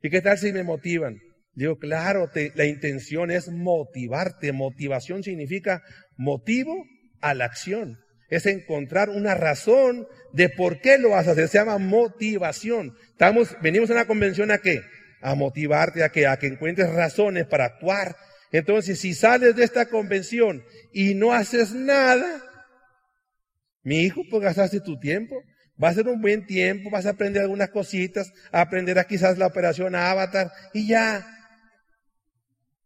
¿Y 0.00 0.10
qué 0.10 0.20
tal 0.20 0.38
si 0.38 0.52
me 0.52 0.62
motivan? 0.62 1.18
Digo, 1.54 1.78
claro, 1.78 2.30
la 2.54 2.66
intención 2.66 3.30
es 3.30 3.48
motivarte. 3.48 4.52
Motivación 4.52 5.22
significa 5.22 5.82
motivo 6.16 6.84
a 7.20 7.34
la 7.34 7.46
acción 7.46 8.03
es 8.36 8.46
encontrar 8.46 9.10
una 9.10 9.34
razón 9.34 10.06
de 10.32 10.48
por 10.48 10.80
qué 10.80 10.98
lo 10.98 11.10
vas 11.10 11.28
a 11.28 11.32
hacer. 11.32 11.48
Se 11.48 11.58
llama 11.58 11.78
motivación. 11.78 12.96
Estamos, 13.10 13.56
venimos 13.62 13.90
a 13.90 13.94
una 13.94 14.06
convención 14.06 14.50
a 14.50 14.58
qué? 14.58 14.82
A 15.20 15.34
motivarte, 15.34 16.02
a 16.02 16.10
que, 16.10 16.26
a 16.26 16.36
que 16.36 16.46
encuentres 16.48 16.90
razones 16.90 17.46
para 17.46 17.66
actuar. 17.66 18.16
Entonces, 18.50 19.00
si 19.00 19.14
sales 19.14 19.56
de 19.56 19.64
esta 19.64 19.86
convención 19.86 20.64
y 20.92 21.14
no 21.14 21.32
haces 21.32 21.72
nada, 21.72 22.42
mi 23.82 24.00
hijo, 24.00 24.22
pues 24.30 24.42
gastaste 24.42 24.80
tu 24.80 24.98
tiempo. 24.98 25.36
Va 25.82 25.88
a 25.88 25.94
ser 25.94 26.08
un 26.08 26.20
buen 26.20 26.46
tiempo, 26.46 26.88
vas 26.90 27.06
a 27.06 27.10
aprender 27.10 27.42
algunas 27.42 27.70
cositas, 27.70 28.32
aprenderás 28.52 29.06
quizás 29.06 29.38
la 29.38 29.46
operación 29.46 29.94
Avatar 29.94 30.52
y 30.72 30.88
ya. 30.88 31.26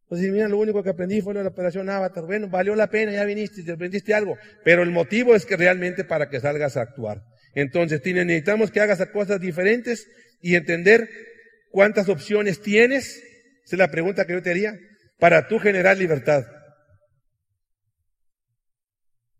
Pues 0.09 0.23
mira, 0.23 0.49
lo 0.49 0.59
único 0.59 0.83
que 0.83 0.91
aprendí 0.91 1.21
fue 1.21 1.35
la 1.35 1.47
operación 1.47 1.91
Avatar. 1.91 2.25
Bueno, 2.25 2.49
valió 2.49 2.75
la 2.75 2.88
pena, 2.88 3.12
ya 3.12 3.25
viniste, 3.25 3.62
te 3.62 3.73
aprendiste 3.73 4.15
algo. 4.15 4.38
Pero 4.65 4.83
el 4.83 4.91
motivo 4.91 5.35
es 5.35 5.45
que 5.45 5.57
realmente 5.57 6.05
para 6.05 6.31
que 6.31 6.41
salgas 6.41 6.77
a 6.77 6.83
actuar. 6.83 7.23
Entonces, 7.55 8.00
necesitamos 8.05 8.71
que 8.71 8.81
hagas 8.81 9.05
cosas 9.09 9.41
diferentes 9.41 10.09
y 10.41 10.55
entender 10.55 11.09
cuántas 11.71 12.09
opciones 12.09 12.62
tienes. 12.62 13.23
Esa 13.65 13.77
es 13.77 13.79
la 13.79 13.91
pregunta 13.91 14.27
que 14.27 14.33
yo 14.33 14.43
te 14.43 14.50
haría. 14.50 14.79
Para 15.19 15.47
tú 15.47 15.59
generar 15.59 15.99
libertad. 15.99 16.47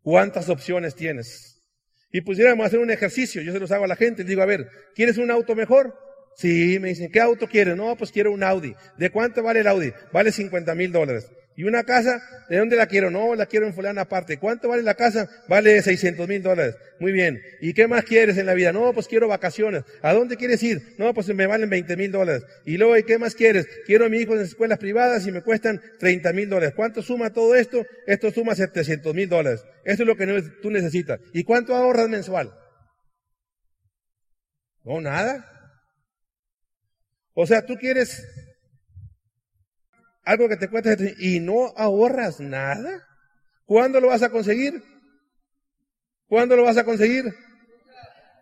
¿Cuántas 0.03 0.49
opciones 0.51 0.95
tienes? 0.95 1.63
Y 2.11 2.23
pudiéramos 2.23 2.67
hacer 2.67 2.79
un 2.79 2.91
ejercicio, 2.91 3.43
yo 3.43 3.53
se 3.53 3.61
los 3.61 3.71
hago 3.71 3.85
a 3.85 3.89
la 3.89 3.97
gente, 3.97 4.23
les 4.23 4.29
digo, 4.29 4.43
a 4.43 4.47
ver, 4.47 4.67
¿quieres 4.95 5.19
un 5.19 5.31
auto 5.31 5.55
mejor? 5.55 5.95
Sí, 6.39 6.79
me 6.79 6.91
dicen, 6.91 7.11
¿qué 7.11 7.19
auto 7.19 7.49
quieres? 7.49 7.77
No, 7.77 7.97
pues 7.97 8.13
quiero 8.13 8.31
un 8.31 8.45
Audi. 8.45 8.73
¿De 8.97 9.11
cuánto 9.11 9.43
vale 9.43 9.59
el 9.59 9.67
Audi? 9.67 9.93
Vale 10.13 10.31
50 10.31 10.73
mil 10.77 10.93
dólares. 10.93 11.29
Y 11.57 11.65
una 11.65 11.83
casa, 11.83 12.23
¿de 12.49 12.59
dónde 12.59 12.77
la 12.77 12.87
quiero? 12.87 13.11
No, 13.11 13.35
la 13.35 13.47
quiero 13.47 13.67
en 13.67 13.75
fulana 13.75 14.03
aparte. 14.03 14.39
¿Cuánto 14.39 14.69
vale 14.69 14.85
la 14.85 14.95
casa? 14.95 15.29
Vale 15.49 15.83
600 15.83 16.29
mil 16.29 16.41
dólares. 16.41 16.77
Muy 17.01 17.11
bien. 17.11 17.43
¿Y 17.61 17.75
qué 17.75 17.89
más 17.89 18.05
quieres 18.05 18.39
en 18.39 18.47
la 18.47 18.55
vida? 18.55 18.73
No, 18.73 18.93
pues 18.93 19.09
quiero 19.09 19.27
vacaciones. 19.27 19.83
¿A 20.01 20.13
dónde 20.13 20.37
quieres 20.37 20.63
ir? 20.63 20.95
No, 20.97 21.13
pues 21.13 21.27
me 21.35 21.49
valen 21.49 21.69
20 21.69 21.97
mil 21.97 22.13
dólares. 22.13 22.45
Y 22.65 22.77
luego, 22.77 22.97
¿y 22.97 23.03
qué 23.03 23.19
más 23.19 23.35
quieres? 23.35 23.67
Quiero 23.85 24.07
a 24.07 24.09
mi 24.09 24.19
hijo 24.19 24.37
en 24.37 24.43
escuelas 24.43 24.79
privadas 24.79 25.27
y 25.27 25.33
me 25.33 25.43
cuestan 25.43 25.83
30 25.99 26.33
mil 26.35 26.49
dólares. 26.49 26.73
¿Cuánto 26.77 27.03
suma 27.03 27.33
todo 27.33 27.57
esto? 27.57 27.85
Esto 28.07 28.31
suma 28.31 28.55
700 28.55 29.13
mil 29.13 29.29
dólares. 29.29 29.65
Esto 29.85 30.05
es 30.05 30.07
lo 30.07 30.17
que 30.17 30.43
tú 30.63 30.71
necesitas. 30.71 31.19
¿Y 31.33 31.43
cuánto 31.43 31.75
ahorras 31.75 32.09
mensual? 32.09 32.55
No, 34.85 35.01
nada. 35.01 35.58
O 37.41 37.47
sea, 37.47 37.65
tú 37.65 37.77
quieres 37.77 38.27
algo 40.25 40.49
que 40.49 40.57
te 40.57 40.67
cueste 40.67 41.15
y 41.21 41.39
no 41.39 41.73
ahorras 41.77 42.41
nada. 42.41 43.07
¿Cuándo 43.65 44.01
lo 44.01 44.09
vas 44.09 44.25
a 44.25 44.31
conseguir? 44.31 44.83
¿Cuándo 46.27 46.57
lo 46.57 46.65
vas 46.65 46.79
a 46.79 46.85
conseguir? 46.85 47.27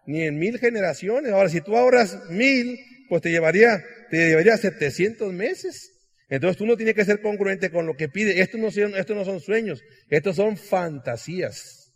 Ni 0.06 0.22
en 0.22 0.38
mil 0.38 0.58
generaciones. 0.58 1.30
Ahora, 1.30 1.50
si 1.50 1.60
tú 1.60 1.76
ahorras 1.76 2.30
mil, 2.30 2.78
pues 3.10 3.20
te 3.20 3.30
llevaría, 3.30 3.84
te 4.08 4.30
llevaría 4.30 4.56
700 4.56 5.30
meses. 5.30 5.92
Entonces 6.30 6.56
tú 6.56 6.64
no 6.64 6.78
tienes 6.78 6.94
que 6.94 7.04
ser 7.04 7.20
congruente 7.20 7.70
con 7.70 7.84
lo 7.84 7.96
que 7.96 8.08
pide. 8.08 8.40
Estos 8.40 8.58
no 8.58 8.70
son, 8.70 8.96
estos 8.96 9.14
no 9.14 9.26
son 9.26 9.40
sueños, 9.40 9.82
estos 10.08 10.36
son 10.36 10.56
fantasías. 10.56 11.92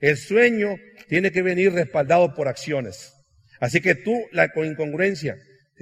El 0.00 0.16
sueño 0.16 0.74
tiene 1.08 1.30
que 1.30 1.42
venir 1.42 1.72
respaldado 1.72 2.34
por 2.34 2.48
acciones. 2.48 3.12
Así 3.60 3.80
que 3.80 3.94
tú, 3.94 4.20
la 4.32 4.50
incongruencia, 4.56 5.36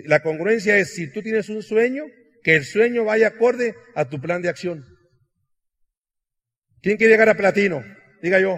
la 0.07 0.21
congruencia 0.21 0.77
es 0.79 0.95
si 0.95 1.13
tú 1.13 1.23
tienes 1.23 1.49
un 1.49 1.63
sueño, 1.63 2.05
que 2.43 2.57
el 2.57 2.65
sueño 2.65 3.05
vaya 3.05 3.29
acorde 3.29 3.75
a 3.95 4.09
tu 4.09 4.21
plan 4.21 4.43
de 4.43 4.49
acción. 4.49 4.85
¿Quién 6.83 6.97
quiere 6.97 7.13
llegar 7.13 7.29
a 7.29 7.37
platino? 7.37 7.85
Diga 8.23 8.41
yo. 8.41 8.57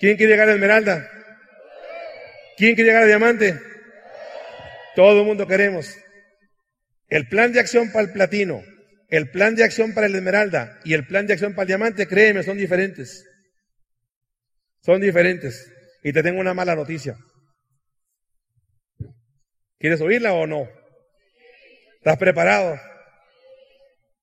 ¿Quién 0.00 0.16
quiere 0.16 0.32
llegar 0.32 0.48
a 0.48 0.54
esmeralda? 0.54 1.08
¿Quién 2.56 2.74
quiere 2.74 2.90
llegar 2.90 3.04
a 3.04 3.06
diamante? 3.06 3.58
Todo 4.96 5.20
el 5.20 5.26
mundo 5.26 5.46
queremos. 5.46 5.96
El 7.08 7.28
plan 7.28 7.52
de 7.52 7.60
acción 7.60 7.92
para 7.92 8.06
el 8.06 8.12
platino, 8.12 8.62
el 9.08 9.30
plan 9.30 9.54
de 9.54 9.64
acción 9.64 9.94
para 9.94 10.06
el 10.06 10.14
esmeralda 10.14 10.80
y 10.84 10.94
el 10.94 11.06
plan 11.06 11.26
de 11.26 11.34
acción 11.34 11.54
para 11.54 11.62
el 11.62 11.68
diamante, 11.68 12.06
créeme, 12.06 12.42
son 12.42 12.58
diferentes. 12.58 13.24
Son 14.80 15.00
diferentes. 15.00 15.70
Y 16.02 16.12
te 16.12 16.22
tengo 16.22 16.40
una 16.40 16.54
mala 16.54 16.74
noticia. 16.74 17.16
¿Quieres 19.82 20.00
oírla 20.00 20.32
o 20.32 20.46
no? 20.46 20.68
¿Estás 21.96 22.16
preparado? 22.16 22.78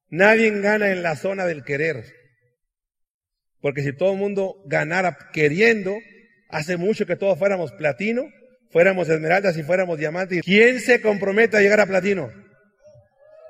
Nadie 0.07 0.49
gana 0.61 0.89
en 0.89 1.03
la 1.03 1.17
zona 1.17 1.45
del 1.45 1.65
querer. 1.65 2.05
Porque 3.59 3.81
si 3.81 3.91
todo 3.91 4.13
el 4.13 4.19
mundo 4.19 4.55
ganara 4.67 5.17
queriendo, 5.33 5.97
hace 6.47 6.77
mucho 6.77 7.05
que 7.05 7.17
todos 7.17 7.37
fuéramos 7.37 7.73
platino, 7.73 8.23
fuéramos 8.71 9.09
esmeraldas 9.09 9.57
y 9.57 9.63
fuéramos 9.63 9.99
diamantes. 9.99 10.43
¿Quién 10.45 10.79
se 10.79 11.01
compromete 11.01 11.57
a 11.57 11.59
llegar 11.59 11.81
a 11.81 11.87
platino? 11.87 12.31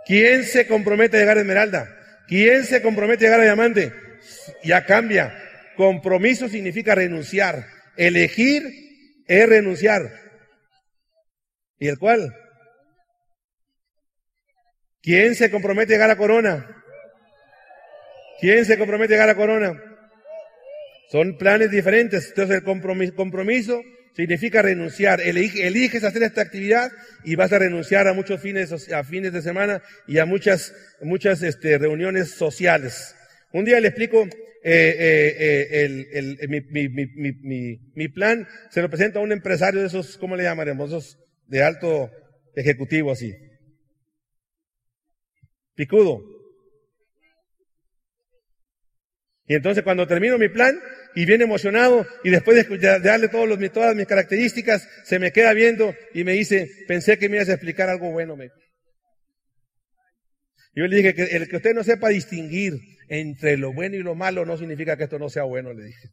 ¿Quién 0.08 0.46
se 0.46 0.66
compromete 0.66 1.18
a 1.18 1.20
llegar 1.20 1.38
a 1.38 1.42
esmeralda? 1.42 1.96
¿Quién 2.28 2.66
se 2.66 2.82
compromete 2.82 3.26
a 3.26 3.28
llegar 3.28 3.42
a 3.42 3.44
diamante? 3.44 3.94
Ya 4.64 4.84
cambia. 4.84 5.32
Compromiso 5.76 6.50
significa 6.50 6.96
renunciar. 6.96 7.68
Elegir 7.98 8.64
es 9.28 9.48
renunciar. 9.48 10.29
¿Y 11.80 11.88
el 11.88 11.98
cual? 11.98 12.36
¿Quién 15.02 15.34
se 15.36 15.50
compromete 15.50 15.94
a 15.94 15.96
llegar 15.96 16.12
a 16.12 16.18
corona? 16.18 16.84
¿Quién 18.42 18.66
se 18.66 18.78
compromete 18.78 19.14
a 19.14 19.18
llegar 19.18 19.30
a 19.30 19.36
corona? 19.36 19.82
Son 21.10 21.38
planes 21.38 21.72
diferentes. 21.72 22.28
Entonces 22.30 22.58
el 22.58 22.64
compromiso, 23.16 23.82
significa 24.14 24.62
renunciar. 24.62 25.22
eliges 25.22 26.04
hacer 26.04 26.24
esta 26.24 26.42
actividad 26.42 26.92
y 27.24 27.36
vas 27.36 27.54
a 27.54 27.60
renunciar 27.60 28.08
a 28.08 28.14
muchos 28.14 28.42
fines, 28.42 28.92
a 28.92 29.04
fines 29.06 29.32
de 29.32 29.42
semana 29.42 29.82
y 30.06 30.20
a 30.20 30.26
muchas, 30.26 30.74
muchas 31.02 31.42
este, 31.42 31.78
reuniones 31.78 32.32
sociales. 32.32 33.16
Un 33.54 33.64
día 33.64 33.80
le 33.80 33.88
explico 33.88 34.28
mi, 37.96 38.08
plan, 38.10 38.48
se 38.70 38.82
lo 38.82 38.90
presento 38.90 39.20
a 39.20 39.22
un 39.22 39.32
empresario 39.32 39.80
de 39.80 39.88
esos, 39.88 40.18
¿cómo 40.18 40.36
le 40.36 40.44
llamaremos? 40.44 40.90
Esos 40.90 41.18
de 41.50 41.64
alto 41.64 42.10
ejecutivo 42.56 43.12
así. 43.12 43.36
Picudo. 45.76 46.22
Y 49.48 49.56
entonces 49.56 49.84
cuando 49.84 50.06
termino 50.06 50.38
mi 50.38 50.48
plan 50.48 50.80
y 51.16 51.26
viene 51.26 51.46
emocionado 51.46 52.06
y 52.24 52.30
después 52.30 52.70
de, 52.70 53.00
darle 53.00 53.30
todos 53.30 53.48
los, 53.48 53.72
todas 53.72 53.96
mis 53.96 54.06
características, 54.06 54.88
se 55.04 55.18
me 55.18 55.32
queda 55.32 55.54
viendo 55.54 55.96
y 56.14 56.24
me 56.24 56.34
dice, 56.34 56.70
pensé 56.88 57.18
que 57.18 57.30
me 57.30 57.38
ibas 57.38 57.50
a 57.50 57.54
explicar 57.54 57.90
algo 57.90 58.12
bueno. 58.12 58.36
Me. 58.36 58.50
Yo 60.76 60.86
le 60.86 60.98
dije 60.98 61.16
que 61.16 61.24
el 61.36 61.50
que 61.50 61.58
usted 61.58 61.74
no 61.74 61.84
sepa 61.84 62.10
distinguir 62.10 62.74
entre 63.08 63.58
lo 63.58 63.74
bueno 63.74 63.96
y 63.96 64.04
lo 64.04 64.14
malo 64.14 64.46
no 64.46 64.56
significa 64.56 64.96
que 64.98 65.06
esto 65.06 65.18
no 65.18 65.30
sea 65.30 65.44
bueno, 65.44 65.74
le 65.74 65.86
dije. 65.86 66.10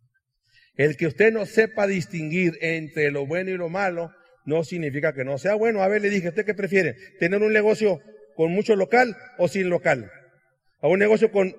El 0.76 0.96
que 0.96 1.06
usted 1.06 1.30
no 1.30 1.44
sepa 1.44 1.86
distinguir 1.86 2.56
entre 2.62 3.10
lo 3.10 3.26
bueno 3.26 3.50
y 3.50 3.56
lo 3.58 3.68
malo 3.68 4.10
no 4.46 4.64
significa 4.64 5.12
que 5.12 5.24
no 5.24 5.36
sea 5.36 5.54
bueno. 5.54 5.82
A 5.82 5.88
ver, 5.88 6.00
le 6.00 6.08
dije, 6.08 6.28
¿usted 6.28 6.46
qué 6.46 6.54
prefiere? 6.54 6.94
¿Tener 7.18 7.42
un 7.42 7.52
negocio 7.52 8.00
con 8.36 8.52
mucho 8.52 8.76
local 8.76 9.16
o 9.38 9.48
sin 9.48 9.68
local. 9.68 10.12
A 10.80 10.88
un 10.88 10.98
negocio 10.98 11.32
con 11.32 11.56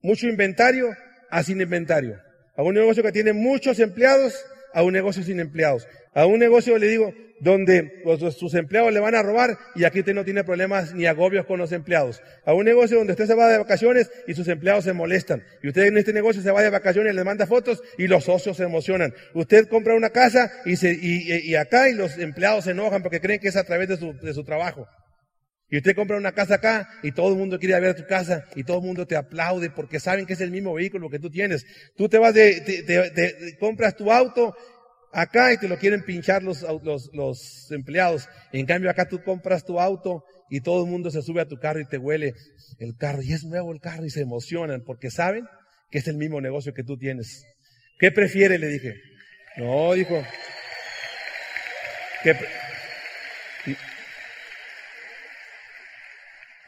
mucho 0.00 0.26
inventario 0.26 0.88
a 1.30 1.42
sin 1.42 1.60
inventario. 1.60 2.18
A 2.56 2.62
un 2.62 2.74
negocio 2.74 3.02
que 3.02 3.12
tiene 3.12 3.32
muchos 3.32 3.78
empleados 3.78 4.34
a 4.76 4.82
un 4.82 4.92
negocio 4.92 5.22
sin 5.22 5.40
empleados. 5.40 5.88
A 6.12 6.26
un 6.26 6.38
negocio, 6.38 6.76
le 6.76 6.86
digo, 6.88 7.14
donde 7.40 8.02
sus 8.36 8.52
empleados 8.52 8.92
le 8.92 9.00
van 9.00 9.14
a 9.14 9.22
robar 9.22 9.56
y 9.74 9.84
aquí 9.84 10.00
usted 10.00 10.12
no 10.12 10.22
tiene 10.22 10.44
problemas 10.44 10.94
ni 10.94 11.06
agobios 11.06 11.46
con 11.46 11.58
los 11.58 11.72
empleados. 11.72 12.20
A 12.44 12.52
un 12.52 12.66
negocio 12.66 12.98
donde 12.98 13.14
usted 13.14 13.24
se 13.24 13.34
va 13.34 13.48
de 13.48 13.56
vacaciones 13.56 14.10
y 14.26 14.34
sus 14.34 14.46
empleados 14.48 14.84
se 14.84 14.92
molestan. 14.92 15.42
Y 15.62 15.68
usted 15.68 15.86
en 15.86 15.96
este 15.96 16.12
negocio 16.12 16.42
se 16.42 16.50
va 16.50 16.60
de 16.60 16.68
vacaciones, 16.68 17.14
y 17.14 17.16
le 17.16 17.24
manda 17.24 17.46
fotos 17.46 17.82
y 17.96 18.06
los 18.06 18.24
socios 18.24 18.58
se 18.58 18.64
emocionan. 18.64 19.14
Usted 19.32 19.66
compra 19.66 19.94
una 19.94 20.10
casa 20.10 20.52
y, 20.66 20.76
se, 20.76 20.92
y, 20.92 21.26
y 21.42 21.54
acá 21.54 21.88
y 21.88 21.94
los 21.94 22.18
empleados 22.18 22.64
se 22.64 22.72
enojan 22.72 23.02
porque 23.02 23.22
creen 23.22 23.40
que 23.40 23.48
es 23.48 23.56
a 23.56 23.64
través 23.64 23.88
de 23.88 23.96
su, 23.96 24.12
de 24.12 24.34
su 24.34 24.44
trabajo. 24.44 24.86
Y 25.68 25.78
usted 25.78 25.96
compra 25.96 26.16
una 26.16 26.32
casa 26.32 26.56
acá 26.56 26.88
y 27.02 27.10
todo 27.12 27.30
el 27.30 27.38
mundo 27.38 27.58
quiere 27.58 27.78
ver 27.80 27.96
tu 27.96 28.06
casa 28.06 28.44
y 28.54 28.62
todo 28.62 28.78
el 28.78 28.84
mundo 28.84 29.06
te 29.06 29.16
aplaude 29.16 29.70
porque 29.70 29.98
saben 29.98 30.24
que 30.24 30.34
es 30.34 30.40
el 30.40 30.52
mismo 30.52 30.74
vehículo 30.74 31.10
que 31.10 31.18
tú 31.18 31.28
tienes. 31.28 31.66
Tú 31.96 32.08
te 32.08 32.18
vas 32.18 32.34
de, 32.34 33.56
compras 33.58 33.96
tu 33.96 34.12
auto 34.12 34.54
acá 35.12 35.52
y 35.52 35.58
te 35.58 35.66
lo 35.66 35.76
quieren 35.76 36.04
pinchar 36.04 36.44
los, 36.44 36.62
los, 36.84 37.10
los 37.12 37.70
empleados. 37.72 38.28
En 38.52 38.64
cambio 38.64 38.90
acá 38.90 39.08
tú 39.08 39.22
compras 39.24 39.64
tu 39.64 39.80
auto 39.80 40.22
y 40.48 40.60
todo 40.60 40.84
el 40.84 40.90
mundo 40.90 41.10
se 41.10 41.20
sube 41.22 41.40
a 41.40 41.48
tu 41.48 41.58
carro 41.58 41.80
y 41.80 41.88
te 41.88 41.98
huele 41.98 42.34
el 42.78 42.96
carro 42.96 43.22
y 43.22 43.32
es 43.32 43.42
nuevo 43.42 43.72
el 43.72 43.80
carro 43.80 44.04
y 44.04 44.10
se 44.10 44.20
emocionan 44.20 44.84
porque 44.84 45.10
saben 45.10 45.46
que 45.90 45.98
es 45.98 46.06
el 46.06 46.16
mismo 46.16 46.40
negocio 46.40 46.74
que 46.74 46.84
tú 46.84 46.96
tienes. 46.96 47.44
¿Qué 47.98 48.12
prefiere? 48.12 48.58
Le 48.58 48.68
dije. 48.68 48.94
No, 49.56 49.94
dijo. 49.94 50.22
¿Qué 52.22 52.36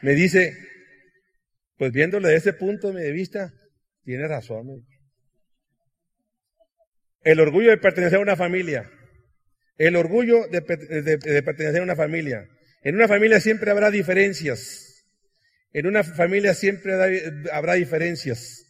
me 0.01 0.13
dice, 0.13 0.57
pues 1.77 1.91
viéndole 1.91 2.29
de 2.29 2.35
ese 2.35 2.53
punto 2.53 2.91
de 2.91 3.11
vista, 3.11 3.53
tiene 4.03 4.27
razón. 4.27 4.85
El 7.21 7.39
orgullo 7.39 7.69
de 7.69 7.77
pertenecer 7.77 8.17
a 8.17 8.21
una 8.21 8.35
familia. 8.35 8.89
El 9.77 9.95
orgullo 9.95 10.47
de, 10.47 10.61
pertenecer 10.61 11.79
a 11.79 11.83
una 11.83 11.95
familia. 11.95 12.47
En 12.81 12.95
una 12.95 13.07
familia 13.07 13.39
siempre 13.39 13.71
habrá 13.71 13.91
diferencias. 13.91 15.05
En 15.71 15.85
una 15.87 16.03
familia 16.03 16.53
siempre 16.53 16.93
habrá 17.51 17.73
diferencias. 17.73 18.65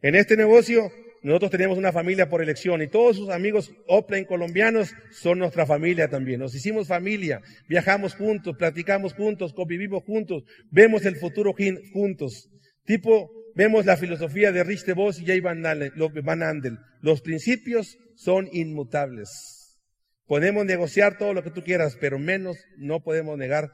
En 0.00 0.14
este 0.14 0.36
negocio 0.36 0.92
nosotros 1.22 1.52
tenemos 1.52 1.78
una 1.78 1.92
familia 1.92 2.28
por 2.28 2.42
elección 2.42 2.82
y 2.82 2.88
todos 2.88 3.16
sus 3.16 3.28
amigos 3.28 3.72
Oplen 3.86 4.24
colombianos 4.24 4.92
son 5.12 5.38
nuestra 5.38 5.66
familia 5.66 6.08
también. 6.08 6.40
Nos 6.40 6.54
hicimos 6.54 6.88
familia, 6.88 7.40
viajamos 7.68 8.14
juntos, 8.14 8.56
platicamos 8.56 9.14
juntos, 9.14 9.52
convivimos 9.52 10.02
juntos, 10.02 10.42
vemos 10.70 11.04
el 11.04 11.16
futuro 11.16 11.54
juntos. 11.92 12.50
Tipo, 12.84 13.30
vemos 13.54 13.86
la 13.86 13.96
filosofía 13.96 14.50
de 14.50 14.64
Rich 14.64 14.84
DeVos 14.84 15.20
y 15.20 15.26
Jay 15.26 15.38
Van 15.40 15.64
Andel. 15.64 16.78
Los 17.00 17.20
principios 17.20 17.98
son 18.16 18.48
inmutables. 18.52 19.78
Podemos 20.26 20.64
negociar 20.64 21.18
todo 21.18 21.34
lo 21.34 21.44
que 21.44 21.50
tú 21.50 21.62
quieras, 21.62 21.96
pero 22.00 22.18
menos 22.18 22.56
no 22.78 23.00
podemos 23.00 23.38
negar, 23.38 23.70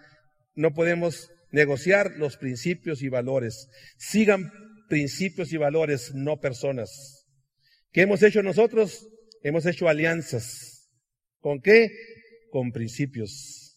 no 0.55 0.75
podemos 0.75 1.31
negociar 1.51 2.13
los 2.19 2.37
principios 2.37 3.01
y 3.01 3.09
valores. 3.09 3.69
Sigan 3.97 4.53
principios 4.89 5.53
y 5.53 5.57
valores, 5.57 6.13
no 6.15 6.41
personas. 6.41 7.18
¿Qué 7.93 8.03
hemos 8.03 8.23
hecho 8.23 8.43
nosotros? 8.43 9.09
Hemos 9.43 9.67
hecho 9.67 9.89
alianzas. 9.89 10.91
¿Con 11.41 11.61
qué? 11.61 11.91
Con 12.51 12.73
principios. 12.73 13.77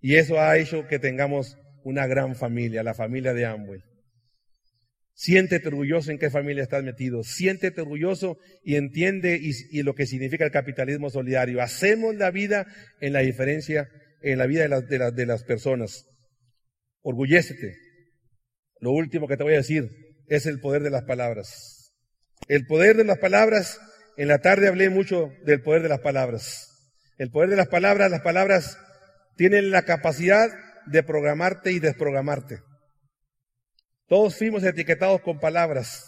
Y 0.00 0.16
eso 0.16 0.40
ha 0.40 0.56
hecho 0.58 0.86
que 0.88 0.98
tengamos 0.98 1.56
una 1.84 2.06
gran 2.06 2.34
familia, 2.34 2.82
la 2.82 2.94
familia 2.94 3.34
de 3.34 3.44
Amway. 3.44 3.80
Siéntete 5.14 5.68
orgulloso 5.68 6.10
en 6.10 6.18
qué 6.18 6.30
familia 6.30 6.62
estás 6.62 6.82
metido. 6.82 7.22
Siéntete 7.22 7.82
orgulloso 7.82 8.38
y 8.64 8.76
entiende 8.76 9.38
y, 9.38 9.82
lo 9.82 9.94
que 9.94 10.06
significa 10.06 10.46
el 10.46 10.50
capitalismo 10.50 11.10
solidario. 11.10 11.60
Hacemos 11.60 12.14
la 12.14 12.30
vida 12.30 12.66
en 13.02 13.12
la 13.12 13.20
diferencia, 13.20 13.86
en 14.22 14.38
la 14.38 14.46
vida 14.46 14.66
de, 14.66 15.12
de 15.12 15.26
las 15.26 15.44
personas. 15.44 16.06
Orgullécete. 17.02 17.76
Lo 18.80 18.92
último 18.92 19.28
que 19.28 19.36
te 19.36 19.42
voy 19.42 19.52
a 19.52 19.58
decir 19.58 19.90
es 20.26 20.46
el 20.46 20.58
poder 20.58 20.82
de 20.82 20.90
las 20.90 21.04
palabras. 21.04 21.79
El 22.48 22.66
poder 22.66 22.96
de 22.96 23.04
las 23.04 23.18
palabras, 23.18 23.80
en 24.16 24.28
la 24.28 24.38
tarde 24.38 24.68
hablé 24.68 24.90
mucho 24.90 25.32
del 25.44 25.62
poder 25.62 25.82
de 25.82 25.88
las 25.88 26.00
palabras. 26.00 26.70
El 27.18 27.30
poder 27.30 27.50
de 27.50 27.56
las 27.56 27.68
palabras, 27.68 28.10
las 28.10 28.22
palabras 28.22 28.78
tienen 29.36 29.70
la 29.70 29.82
capacidad 29.82 30.48
de 30.86 31.02
programarte 31.02 31.72
y 31.72 31.78
desprogramarte. 31.78 32.60
Todos 34.06 34.36
fuimos 34.36 34.64
etiquetados 34.64 35.20
con 35.20 35.38
palabras. 35.38 36.04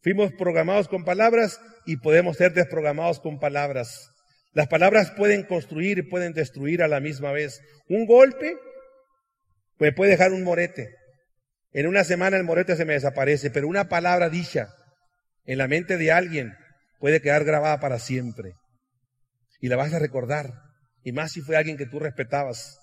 Fuimos 0.00 0.32
programados 0.32 0.88
con 0.88 1.04
palabras 1.04 1.60
y 1.84 1.96
podemos 1.96 2.36
ser 2.36 2.52
desprogramados 2.52 3.18
con 3.18 3.40
palabras. 3.40 4.12
Las 4.52 4.68
palabras 4.68 5.10
pueden 5.10 5.42
construir 5.42 5.98
y 5.98 6.02
pueden 6.02 6.32
destruir 6.32 6.82
a 6.82 6.88
la 6.88 7.00
misma 7.00 7.32
vez. 7.32 7.60
Un 7.88 8.06
golpe 8.06 8.56
me 9.78 9.92
puede 9.92 10.12
dejar 10.12 10.32
un 10.32 10.44
morete. 10.44 10.94
En 11.72 11.86
una 11.86 12.04
semana 12.04 12.36
el 12.36 12.44
morete 12.44 12.76
se 12.76 12.84
me 12.84 12.94
desaparece, 12.94 13.50
pero 13.50 13.68
una 13.68 13.88
palabra 13.88 14.28
dicha 14.28 14.68
en 15.44 15.58
la 15.58 15.68
mente 15.68 15.96
de 15.96 16.12
alguien 16.12 16.54
puede 16.98 17.20
quedar 17.20 17.44
grabada 17.44 17.78
para 17.80 17.98
siempre. 17.98 18.52
Y 19.60 19.68
la 19.68 19.76
vas 19.76 19.94
a 19.94 19.98
recordar. 19.98 20.52
Y 21.02 21.12
más 21.12 21.32
si 21.32 21.40
fue 21.40 21.56
alguien 21.56 21.76
que 21.76 21.86
tú 21.86 21.98
respetabas. 21.98 22.78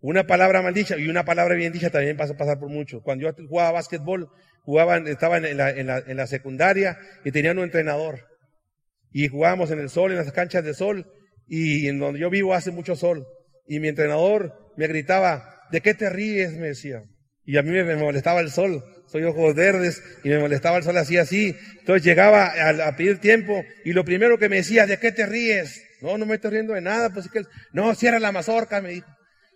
Una 0.00 0.26
palabra 0.26 0.62
mal 0.62 0.72
dicha 0.72 0.96
y 0.96 1.08
una 1.08 1.24
palabra 1.24 1.54
bien 1.54 1.72
dicha 1.72 1.90
también 1.90 2.16
pasa 2.16 2.32
a 2.32 2.36
pasar 2.36 2.58
por 2.58 2.70
mucho. 2.70 3.02
Cuando 3.02 3.24
yo 3.24 3.46
jugaba 3.48 3.72
básquetbol, 3.72 4.30
jugaba, 4.62 4.96
estaba 4.96 5.36
en 5.36 5.56
la, 5.56 5.70
en, 5.70 5.86
la, 5.86 5.98
en 5.98 6.16
la 6.16 6.26
secundaria 6.26 6.96
y 7.24 7.32
tenía 7.32 7.52
un 7.52 7.58
entrenador. 7.58 8.26
Y 9.12 9.28
jugábamos 9.28 9.70
en 9.70 9.80
el 9.80 9.90
sol, 9.90 10.12
en 10.12 10.18
las 10.18 10.32
canchas 10.32 10.64
de 10.64 10.72
sol, 10.72 11.06
y 11.46 11.88
en 11.88 11.98
donde 11.98 12.20
yo 12.20 12.30
vivo 12.30 12.54
hace 12.54 12.70
mucho 12.70 12.96
sol. 12.96 13.26
Y 13.66 13.80
mi 13.80 13.88
entrenador 13.88 14.72
me 14.76 14.86
gritaba, 14.86 15.66
¿de 15.70 15.80
qué 15.80 15.94
te 15.94 16.08
ríes? 16.08 16.52
me 16.52 16.68
decía. 16.68 17.02
Y 17.50 17.56
a 17.56 17.62
mí 17.62 17.72
me, 17.72 17.96
molestaba 17.96 18.38
el 18.38 18.52
sol. 18.52 18.84
Soy 19.08 19.24
ojos 19.24 19.56
verdes 19.56 20.00
y 20.22 20.28
me 20.28 20.38
molestaba 20.38 20.76
el 20.76 20.84
sol 20.84 20.96
así, 20.96 21.16
así. 21.16 21.56
Entonces 21.80 22.04
llegaba 22.04 22.46
a, 22.46 22.94
pedir 22.94 23.18
tiempo 23.18 23.64
y 23.84 23.92
lo 23.92 24.04
primero 24.04 24.38
que 24.38 24.48
me 24.48 24.58
decía, 24.58 24.86
¿de 24.86 25.00
qué 25.00 25.10
te 25.10 25.26
ríes? 25.26 25.84
No, 26.00 26.16
no 26.16 26.26
me 26.26 26.36
estoy 26.36 26.52
riendo 26.52 26.74
de 26.74 26.80
nada. 26.80 27.10
Pues 27.10 27.26
es 27.26 27.32
que, 27.32 27.42
no, 27.72 27.92
cierra 27.96 28.20
la 28.20 28.30
mazorca, 28.30 28.80
me 28.80 28.90
dijo. 28.90 29.08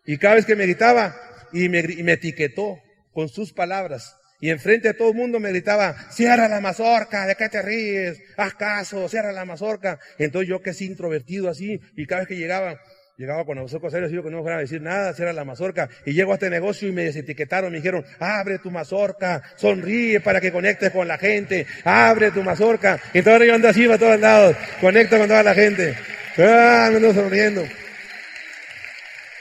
Y 0.05 0.19
cada 0.19 0.35
vez 0.35 0.45
que 0.45 0.57
me 0.57 0.65
gritaba, 0.65 1.15
y 1.53 1.69
me, 1.69 1.85
me 1.85 2.15
etiquetó 2.15 2.81
con 3.13 3.29
sus 3.29 3.53
palabras. 3.53 4.17
Y 4.41 4.51
enfrente 4.51 4.89
de 4.89 4.95
todo 4.95 5.11
el 5.11 5.15
mundo 5.15 5.39
me 5.39 5.51
gritaba, 5.51 5.95
cierra 6.11 6.49
la 6.49 6.61
mazorca, 6.61 7.29
¿de 7.29 7.37
qué 7.37 7.49
te 7.49 7.63
ríes? 7.63 8.21
Haz 8.37 8.55
caso, 8.55 9.09
cierra 9.09 9.31
la 9.31 9.45
mazorca. 9.45 10.01
Entonces 10.19 10.49
yo 10.49 10.61
que 10.63 10.71
es 10.71 10.83
introvertido 10.83 11.49
así, 11.49 11.81
y 11.95 12.07
cada 12.07 12.23
vez 12.23 12.29
que 12.29 12.37
llegaba, 12.37 12.81
llegaba 13.17 13.45
con 13.45 13.57
los 13.59 13.73
ojos 13.75 13.93
serios, 13.93 14.11
y 14.11 14.15
yo 14.15 14.23
que 14.23 14.31
no 14.31 14.43
me 14.43 14.53
a 14.53 14.59
decir 14.59 14.83
nada, 14.83 15.15
cierra 15.15 15.33
la 15.33 15.45
mazorca. 15.45 15.89
Y 16.05 16.13
llego 16.13 16.33
a 16.33 16.35
este 16.35 16.51
negocio 16.51 16.89
y 16.89 16.93
me 16.93 17.05
desetiquetaron, 17.05 17.71
me 17.73 17.79
dijeron, 17.79 18.05
abre 18.19 18.59
tu 18.59 18.71
mazorca, 18.71 19.43
sonríe 19.57 20.21
para 20.21 20.41
que 20.41 20.53
conectes 20.53 20.91
con 20.91 21.07
la 21.07 21.19
gente, 21.19 21.67
abre 21.85 22.31
tu 22.31 22.43
mazorca. 22.43 23.01
Y 23.13 23.23
todo 23.23 23.43
yo 23.45 23.55
ando 23.55 23.69
así 23.69 23.87
para 23.87 23.99
todos 23.99 24.21
lados, 24.21 24.57
conecto 24.81 25.19
con 25.19 25.29
toda 25.29 25.43
la 25.43 25.55
gente. 25.55 25.95
Ah, 26.39 26.89
me 26.91 26.97
ando 26.97 27.15
sonriendo. 27.15 27.65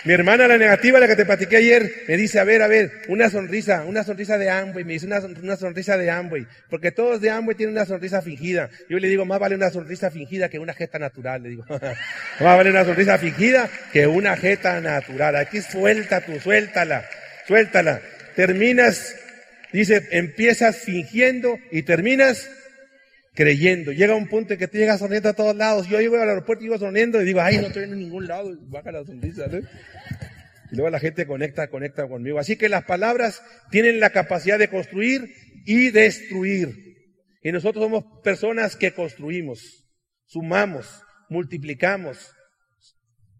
Mi 0.05 0.11
hermana, 0.13 0.49
la 0.49 0.57
negativa, 0.57 0.99
la 0.99 1.07
que 1.07 1.15
te 1.15 1.25
platiqué 1.25 1.57
ayer, 1.57 2.03
me 2.09 2.17
dice, 2.17 2.37
a 2.37 2.43
ver, 2.43 2.61
a 2.61 2.67
ver, 2.67 2.91
una 3.07 3.29
sonrisa, 3.29 3.85
una 3.85 4.03
sonrisa 4.03 4.37
de 4.37 4.49
Amway, 4.49 4.83
me 4.83 4.93
dice 4.93 5.05
una, 5.05 5.55
sonrisa 5.55 5.97
de 5.97 6.11
Amway, 6.11 6.45
porque 6.69 6.91
todos 6.91 7.21
de 7.21 7.29
Amway 7.29 7.55
tienen 7.55 7.73
una 7.73 7.85
sonrisa 7.85 8.21
fingida. 8.21 8.69
Yo 8.89 8.99
le 8.99 9.07
digo, 9.07 9.23
más 9.23 9.39
vale 9.39 9.55
una 9.55 9.69
sonrisa 9.69 10.11
fingida 10.11 10.49
que 10.49 10.59
una 10.59 10.73
jeta 10.73 10.99
natural, 10.99 11.43
le 11.43 11.49
digo. 11.49 11.65
más 11.69 12.57
vale 12.57 12.69
una 12.69 12.83
sonrisa 12.83 13.17
fingida 13.17 13.69
que 13.93 14.05
una 14.05 14.35
jeta 14.35 14.81
natural. 14.81 15.37
Aquí 15.37 15.61
suelta 15.61 16.19
tú, 16.19 16.37
suéltala, 16.37 17.05
suéltala. 17.47 18.01
Terminas, 18.35 19.15
dice, 19.71 20.09
empiezas 20.11 20.79
fingiendo 20.79 21.57
y 21.71 21.83
terminas 21.83 22.49
creyendo. 23.33 23.91
Llega 23.91 24.15
un 24.15 24.27
punto 24.27 24.53
en 24.53 24.59
que 24.59 24.67
tú 24.67 24.77
llegas 24.77 24.99
sonriendo 24.99 25.29
a 25.29 25.33
todos 25.33 25.55
lados. 25.55 25.87
Yo 25.87 25.99
llego 25.99 26.15
al 26.15 26.29
aeropuerto 26.29 26.63
y 26.63 26.67
llego 26.67 26.79
sonriendo 26.79 27.21
y 27.21 27.25
digo, 27.25 27.41
ay, 27.41 27.57
no 27.57 27.67
estoy 27.67 27.83
en 27.83 27.97
ningún 27.97 28.27
lado. 28.27 28.55
Baja 28.67 28.91
la 28.91 29.03
sonrisa. 29.03 29.45
Y 30.71 30.75
luego 30.75 30.89
la 30.89 30.99
gente 30.99 31.25
conecta, 31.25 31.67
conecta 31.67 32.07
conmigo. 32.07 32.39
Así 32.39 32.55
que 32.55 32.69
las 32.69 32.83
palabras 32.85 33.43
tienen 33.69 33.99
la 33.99 34.11
capacidad 34.11 34.57
de 34.57 34.69
construir 34.69 35.33
y 35.65 35.91
destruir. 35.91 36.93
Y 37.41 37.51
nosotros 37.51 37.83
somos 37.83 38.05
personas 38.23 38.75
que 38.75 38.93
construimos, 38.93 39.85
sumamos, 40.25 41.01
multiplicamos, 41.29 42.31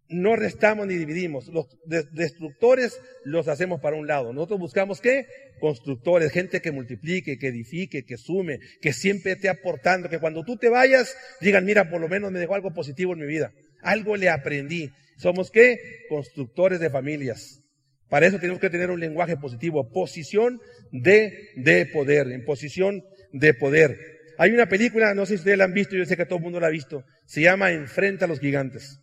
no 0.10 0.36
restamos 0.36 0.88
ni 0.88 0.96
dividimos. 0.96 1.48
Los 1.48 1.68
destructores 2.12 3.00
los 3.24 3.48
hacemos 3.48 3.82
para 3.82 3.96
un 3.96 4.08
lado. 4.08 4.34
Nosotros 4.34 4.60
buscamos 4.60 5.02
qué? 5.02 5.26
Constructores, 5.60 6.32
gente 6.32 6.62
que 6.62 6.72
multiplique, 6.72 7.38
que 7.38 7.48
edifique, 7.48 8.04
que 8.04 8.18
sume, 8.18 8.60
que 8.82 8.94
siempre 8.94 9.34
esté 9.34 9.50
aportando, 9.50 10.10
que 10.10 10.20
cuando 10.20 10.44
tú 10.44 10.58
te 10.58 10.70
vayas 10.70 11.16
digan, 11.42 11.66
mira, 11.66 11.90
por 11.90 12.02
lo 12.02 12.10
menos 12.10 12.32
me 12.32 12.40
dejó 12.40 12.56
algo 12.56 12.74
positivo 12.74 13.14
en 13.14 13.20
mi 13.20 13.28
vida. 13.28 13.52
Algo 13.82 14.16
le 14.16 14.30
aprendí. 14.30 14.92
Somos 15.18 15.52
qué? 15.52 15.78
Constructores 16.10 16.80
de 16.80 16.90
familias. 16.90 17.62
Para 18.10 18.28
eso 18.28 18.40
tenemos 18.40 18.62
que 18.62 18.70
tener 18.70 18.92
un 18.92 19.00
lenguaje 19.00 19.38
positivo, 19.38 19.90
posición 19.92 20.62
de, 20.92 21.50
de 21.56 21.88
poder, 21.88 22.32
en 22.32 22.46
posición 22.46 23.04
de 23.32 23.54
poder. 23.54 23.98
Hay 24.38 24.52
una 24.52 24.68
película, 24.68 25.14
no 25.14 25.26
sé 25.26 25.34
si 25.34 25.40
ustedes 25.40 25.58
la 25.58 25.64
han 25.64 25.74
visto, 25.74 25.96
yo 25.96 26.06
sé 26.06 26.18
que 26.18 26.26
todo 26.26 26.38
el 26.38 26.44
mundo 26.44 26.60
la 26.60 26.68
ha 26.68 26.72
visto, 26.72 27.04
se 27.26 27.42
llama 27.42 27.72
Enfrenta 27.72 28.26
a 28.26 28.28
los 28.28 28.40
gigantes. 28.40 29.00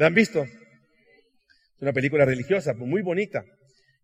¿La 0.00 0.06
han 0.06 0.14
visto? 0.14 0.44
Es 0.44 1.82
una 1.82 1.92
película 1.92 2.24
religiosa, 2.24 2.72
pues, 2.72 2.88
muy 2.88 3.02
bonita. 3.02 3.44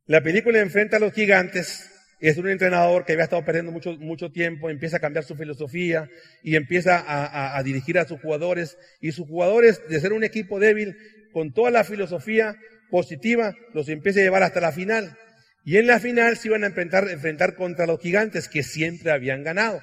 La 0.05 0.21
película 0.21 0.61
enfrenta 0.61 0.99
a 0.99 1.01
los 1.01 1.15
gigantes. 1.15 1.91
Es 2.21 2.37
un 2.37 2.51
entrenador 2.51 3.07
que 3.07 3.15
había 3.15 3.25
estado 3.25 3.43
perdiendo 3.47 3.73
mucho, 3.73 4.31
tiempo, 4.31 4.69
empieza 4.69 4.99
a 4.99 5.01
cambiar 5.01 5.25
su 5.25 5.37
filosofía 5.37 6.07
y 6.43 6.57
empieza 6.57 6.99
a, 6.99 7.57
a 7.57 7.63
dirigir 7.63 7.99
a 7.99 8.07
sus 8.07 8.21
jugadores. 8.21 8.77
Y 9.01 9.13
sus 9.13 9.27
jugadores, 9.27 9.81
de 9.89 9.99
ser 9.99 10.13
un 10.13 10.23
equipo 10.23 10.61
débil, 10.61 10.99
con 11.33 11.55
toda 11.55 11.71
la 11.71 11.83
filosofía 11.83 12.57
positiva, 12.91 13.55
los 13.73 13.89
empieza 13.89 14.21
a 14.21 14.25
llevar 14.25 14.43
hasta 14.43 14.61
la 14.61 14.73
final. 14.73 15.17
Y 15.65 15.79
en 15.79 15.87
la 15.87 15.99
final 15.99 16.37
se 16.37 16.49
iban 16.49 16.65
a 16.65 16.67
enfrentar, 16.67 17.09
enfrentar 17.09 17.55
contra 17.55 17.87
los 17.87 18.01
gigantes 18.01 18.49
que 18.51 18.63
siempre 18.63 19.13
habían 19.13 19.45
ganado. 19.45 19.81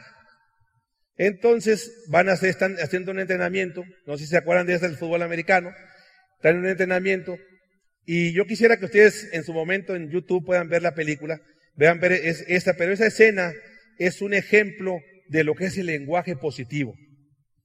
Entonces 1.17 1.91
van 2.07 2.29
a 2.29 2.33
hacer, 2.33 2.49
están 2.49 2.75
haciendo 2.75 3.11
un 3.11 3.19
entrenamiento, 3.19 3.83
no 4.05 4.15
sé 4.15 4.25
si 4.25 4.29
se 4.29 4.37
acuerdan 4.37 4.67
de 4.67 4.75
eso 4.75 4.85
del 4.85 4.97
fútbol 4.97 5.23
americano, 5.23 5.71
están 6.43 6.57
en 6.57 6.63
un 6.63 6.69
entrenamiento. 6.69 7.39
Y 8.05 8.33
yo 8.33 8.45
quisiera 8.45 8.75
que 8.75 8.85
ustedes 8.85 9.29
en 9.31 9.45
su 9.45 9.53
momento 9.53 9.95
en 9.95 10.09
YouTube 10.09 10.45
puedan 10.45 10.67
ver 10.67 10.81
la 10.81 10.93
película, 10.93 11.39
vean 11.75 12.01
ver 12.01 12.11
esta, 12.11 12.73
pero 12.73 12.91
esa 12.91 13.07
escena 13.07 13.53
es 13.97 14.21
un 14.21 14.33
ejemplo 14.33 14.99
de 15.29 15.45
lo 15.45 15.55
que 15.55 15.67
es 15.67 15.77
el 15.77 15.85
lenguaje 15.85 16.35
positivo. 16.35 16.95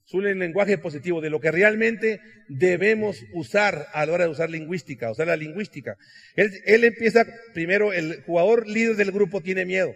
Es 0.06 0.14
un 0.14 0.38
lenguaje 0.38 0.78
positivo, 0.78 1.20
de 1.20 1.28
lo 1.28 1.40
que 1.40 1.50
realmente 1.50 2.20
debemos 2.48 3.24
usar 3.34 3.88
a 3.92 4.06
la 4.06 4.12
hora 4.12 4.24
de 4.24 4.30
usar 4.30 4.48
lingüística, 4.48 5.10
usar 5.10 5.26
la 5.26 5.36
lingüística. 5.36 5.96
Él, 6.36 6.52
él 6.64 6.84
empieza, 6.84 7.26
primero, 7.54 7.92
el 7.92 8.22
jugador 8.22 8.68
líder 8.68 8.94
del 8.94 9.10
grupo 9.10 9.40
tiene 9.40 9.66
miedo. 9.66 9.92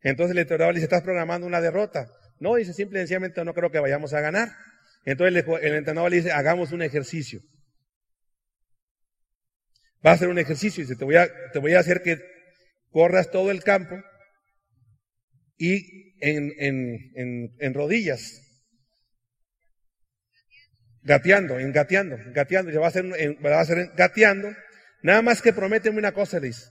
Entonces 0.00 0.30
el 0.30 0.38
entrenador 0.38 0.74
le 0.74 0.78
dice, 0.78 0.84
estás 0.84 1.02
programando 1.02 1.48
una 1.48 1.60
derrota. 1.60 2.06
No, 2.38 2.54
dice, 2.54 2.72
simple 2.72 3.00
y 3.00 3.02
sencillamente 3.02 3.44
no 3.44 3.52
creo 3.52 3.72
que 3.72 3.80
vayamos 3.80 4.14
a 4.14 4.20
ganar. 4.20 4.48
Entonces 5.04 5.44
el, 5.62 5.74
entrenador 5.74 6.10
le 6.10 6.18
dice, 6.18 6.32
hagamos 6.32 6.72
un 6.72 6.82
ejercicio. 6.82 7.40
Va 10.04 10.12
a 10.12 10.14
hacer 10.14 10.28
un 10.28 10.38
ejercicio 10.38 10.82
dice, 10.82 10.96
te 10.96 11.04
voy 11.04 11.16
a, 11.16 11.28
te 11.52 11.58
voy 11.58 11.74
a 11.74 11.80
hacer 11.80 12.02
que 12.02 12.18
corras 12.90 13.30
todo 13.30 13.50
el 13.50 13.62
campo 13.62 13.96
y 15.58 16.16
en, 16.20 16.52
en, 16.58 17.54
en, 17.58 17.74
rodillas. 17.74 18.40
Gateando, 21.02 21.58
en 21.58 21.72
gateando, 21.72 22.16
gateando, 22.32 22.78
va 22.78 22.86
a 22.86 22.88
hacer, 22.88 23.04
va 23.44 23.56
a 23.56 23.60
hacer 23.60 23.90
gateando. 23.94 24.54
Nada 25.02 25.22
más 25.22 25.40
que 25.42 25.52
prométeme 25.52 25.98
una 25.98 26.12
cosa, 26.12 26.40
le 26.40 26.48
dice. 26.48 26.66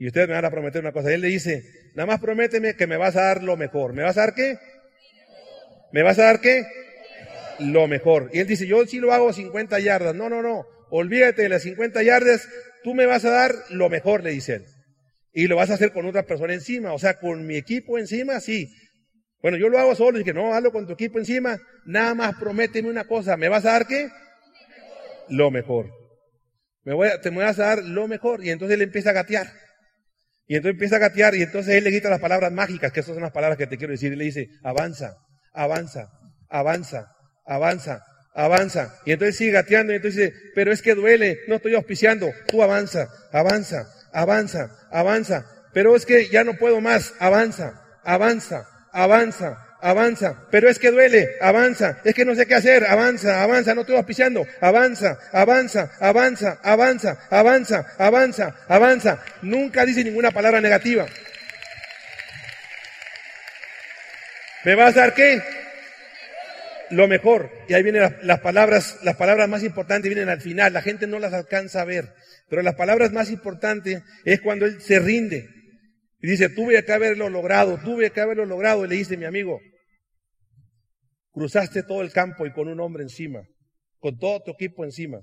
Y 0.00 0.06
ustedes 0.06 0.28
me 0.28 0.34
van 0.34 0.46
a 0.46 0.50
prometer 0.50 0.80
una 0.80 0.92
cosa. 0.92 1.12
él 1.12 1.20
le 1.20 1.28
dice, 1.28 1.62
nada 1.94 2.06
más 2.06 2.20
prométeme 2.20 2.74
que 2.74 2.86
me 2.86 2.96
vas 2.96 3.16
a 3.16 3.22
dar 3.22 3.42
lo 3.42 3.58
mejor. 3.58 3.92
¿Me 3.92 4.02
vas 4.02 4.16
a 4.16 4.22
dar 4.22 4.34
qué? 4.34 4.58
¿Me 5.92 6.02
vas 6.02 6.18
a 6.18 6.24
dar 6.24 6.40
qué? 6.40 6.64
Lo 7.58 7.86
mejor. 7.88 8.30
Y 8.32 8.40
él 8.40 8.46
dice, 8.46 8.66
yo 8.66 8.84
sí 8.86 8.98
lo 8.98 9.12
hago 9.12 9.32
50 9.32 9.78
yardas. 9.80 10.14
No, 10.14 10.28
no, 10.28 10.42
no. 10.42 10.66
Olvídate 10.90 11.42
de 11.42 11.48
las 11.48 11.62
50 11.62 12.02
yardas. 12.02 12.48
Tú 12.82 12.94
me 12.94 13.06
vas 13.06 13.24
a 13.24 13.30
dar 13.30 13.54
lo 13.70 13.88
mejor, 13.88 14.22
le 14.22 14.30
dice 14.30 14.54
él. 14.54 14.64
Y 15.32 15.46
lo 15.46 15.56
vas 15.56 15.70
a 15.70 15.74
hacer 15.74 15.92
con 15.92 16.06
otra 16.06 16.24
persona 16.24 16.54
encima. 16.54 16.92
O 16.92 16.98
sea, 16.98 17.18
con 17.18 17.46
mi 17.46 17.56
equipo 17.56 17.98
encima, 17.98 18.40
sí. 18.40 18.72
Bueno, 19.42 19.58
yo 19.58 19.68
lo 19.68 19.78
hago 19.78 19.94
solo. 19.94 20.18
Y 20.18 20.24
que 20.24 20.32
no, 20.32 20.54
hazlo 20.54 20.72
con 20.72 20.86
tu 20.86 20.94
equipo 20.94 21.18
encima. 21.18 21.58
Nada 21.84 22.14
más 22.14 22.34
prométeme 22.36 22.88
una 22.88 23.04
cosa. 23.04 23.36
¿Me 23.36 23.48
vas 23.48 23.64
a 23.66 23.72
dar 23.72 23.86
qué? 23.86 24.08
lo 25.30 25.50
mejor. 25.50 25.90
Me 26.84 26.92
voy 26.94 27.08
a, 27.08 27.20
te 27.20 27.30
voy 27.30 27.44
a 27.44 27.52
dar 27.52 27.82
lo 27.82 28.08
mejor. 28.08 28.44
Y 28.44 28.50
entonces 28.50 28.74
él 28.74 28.82
empieza 28.82 29.10
a 29.10 29.14
gatear. 29.14 29.46
Y 30.46 30.56
entonces 30.56 30.74
empieza 30.74 30.96
a 30.96 30.98
gatear 31.00 31.34
y 31.36 31.42
entonces 31.42 31.74
él 31.76 31.84
le 31.84 31.92
quita 31.92 32.10
las 32.10 32.20
palabras 32.20 32.50
mágicas, 32.52 32.92
que 32.92 33.00
esas 33.00 33.14
son 33.14 33.22
las 33.22 33.32
palabras 33.32 33.56
que 33.56 33.68
te 33.68 33.78
quiero 33.78 33.92
decir. 33.92 34.12
Y 34.12 34.16
le 34.16 34.24
dice, 34.24 34.48
avanza, 34.64 35.16
avanza, 35.52 36.10
avanza, 36.48 37.14
avanza, 37.46 38.04
avanza. 38.34 39.00
Y 39.04 39.12
entonces 39.12 39.36
sigue 39.36 39.52
gateando 39.52 39.92
y 39.92 39.96
entonces 39.96 40.32
dice, 40.32 40.34
pero 40.54 40.72
es 40.72 40.82
que 40.82 40.94
duele, 40.94 41.40
no 41.48 41.56
estoy 41.56 41.74
auspiciando. 41.74 42.30
Tú 42.48 42.62
avanza, 42.62 43.08
avanza, 43.32 43.86
avanza, 44.12 44.70
avanza. 44.90 45.46
Pero 45.72 45.94
es 45.94 46.06
que 46.06 46.28
ya 46.28 46.44
no 46.44 46.54
puedo 46.54 46.80
más, 46.80 47.14
avanza, 47.20 47.80
avanza, 48.02 48.66
avanza, 48.92 49.70
avanza, 49.80 50.46
pero 50.50 50.68
es 50.68 50.78
que 50.78 50.90
duele, 50.90 51.36
avanza, 51.40 52.00
es 52.04 52.14
que 52.14 52.24
no 52.24 52.34
sé 52.34 52.46
qué 52.46 52.54
hacer, 52.54 52.84
avanza, 52.84 53.42
avanza, 53.42 53.74
no 53.74 53.82
estoy 53.82 53.96
auspiciando, 53.96 54.46
avanza, 54.60 55.18
avanza, 55.32 55.90
avanza, 56.00 56.58
avanza, 56.62 57.18
avanza, 57.30 57.86
avanza, 57.98 58.56
avanza. 58.68 59.22
Nunca 59.42 59.84
dice 59.84 60.04
ninguna 60.04 60.30
palabra 60.30 60.60
negativa. 60.60 61.06
¿Me 64.64 64.74
vas 64.74 64.96
a 64.96 65.00
dar 65.00 65.14
qué? 65.14 65.40
Lo 66.90 67.08
mejor. 67.08 67.50
Y 67.68 67.74
ahí 67.74 67.82
vienen 67.82 68.02
las, 68.22 68.40
palabras, 68.40 68.98
las 69.02 69.16
palabras 69.16 69.48
más 69.48 69.62
importantes 69.62 70.08
vienen 70.08 70.28
al 70.28 70.40
final. 70.40 70.72
La 70.72 70.82
gente 70.82 71.06
no 71.06 71.18
las 71.18 71.32
alcanza 71.32 71.80
a 71.80 71.84
ver. 71.84 72.12
Pero 72.48 72.62
las 72.62 72.74
palabras 72.74 73.12
más 73.12 73.30
importantes 73.30 74.02
es 74.24 74.40
cuando 74.40 74.66
él 74.66 74.80
se 74.80 74.98
rinde. 74.98 75.48
Y 76.20 76.28
dice, 76.28 76.50
tuve 76.50 76.84
que 76.84 76.92
haberlo 76.92 77.30
logrado, 77.30 77.78
tuve 77.78 78.10
que 78.10 78.20
haberlo 78.20 78.44
logrado. 78.44 78.84
Y 78.84 78.88
le 78.88 78.96
dice 78.96 79.16
mi 79.16 79.24
amigo, 79.24 79.60
cruzaste 81.32 81.82
todo 81.82 82.02
el 82.02 82.12
campo 82.12 82.44
y 82.46 82.52
con 82.52 82.68
un 82.68 82.80
hombre 82.80 83.02
encima, 83.02 83.42
con 83.98 84.18
todo 84.18 84.42
tu 84.42 84.50
equipo 84.50 84.84
encima. 84.84 85.20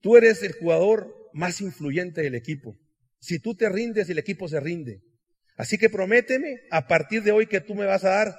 Tú 0.00 0.16
eres 0.16 0.42
el 0.42 0.52
jugador 0.54 1.14
más 1.32 1.60
influyente 1.60 2.22
del 2.22 2.34
equipo. 2.34 2.76
Si 3.20 3.38
tú 3.38 3.54
te 3.54 3.68
rindes, 3.68 4.08
el 4.10 4.18
equipo 4.18 4.48
se 4.48 4.60
rinde. 4.60 5.00
Así 5.56 5.78
que 5.78 5.90
prométeme 5.90 6.62
a 6.70 6.86
partir 6.86 7.22
de 7.22 7.32
hoy 7.32 7.46
que 7.46 7.60
tú 7.60 7.74
me 7.74 7.86
vas 7.86 8.04
a 8.04 8.10
dar, 8.10 8.34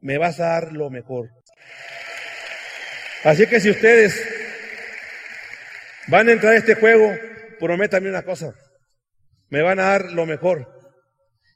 me 0.00 0.18
vas 0.18 0.40
a 0.40 0.48
dar 0.48 0.72
lo 0.72 0.90
mejor. 0.90 1.30
Así 3.24 3.46
que 3.46 3.60
si 3.60 3.70
ustedes 3.70 4.22
van 6.08 6.28
a 6.28 6.32
entrar 6.32 6.54
a 6.54 6.58
este 6.58 6.74
juego, 6.74 7.12
prométame 7.58 8.08
una 8.08 8.22
cosa 8.22 8.54
me 9.50 9.62
van 9.62 9.80
a 9.80 9.90
dar 9.90 10.12
lo 10.12 10.24
mejor. 10.24 10.68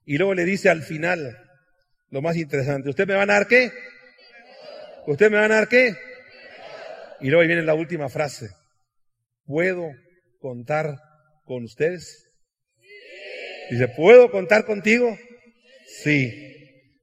Y 0.05 0.19
luego 0.19 0.35
le 0.35 0.45
dice 0.45 0.69
al 0.69 0.83
final, 0.83 1.39
lo 2.11 2.21
más 2.21 2.37
interesante, 2.37 2.91
¿usted 2.91 3.07
me 3.07 3.15
van 3.15 3.31
a 3.31 3.35
dar 3.35 3.47
qué? 3.47 3.73
¿Usted 5.07 5.31
me 5.31 5.39
van 5.39 5.53
a 5.53 5.57
dar 5.57 5.69
qué? 5.69 5.97
Y 7.21 7.31
luego 7.31 7.47
viene 7.47 7.63
la 7.63 7.75
última 7.75 8.09
frase, 8.09 8.51
¿puedo 9.47 9.89
contar 10.41 10.99
con 11.45 11.65
ustedes? 11.65 12.24
Dice, 13.71 13.89
¿puedo 13.89 14.31
contar 14.31 14.65
contigo? 14.65 15.17
Sí. 16.03 16.33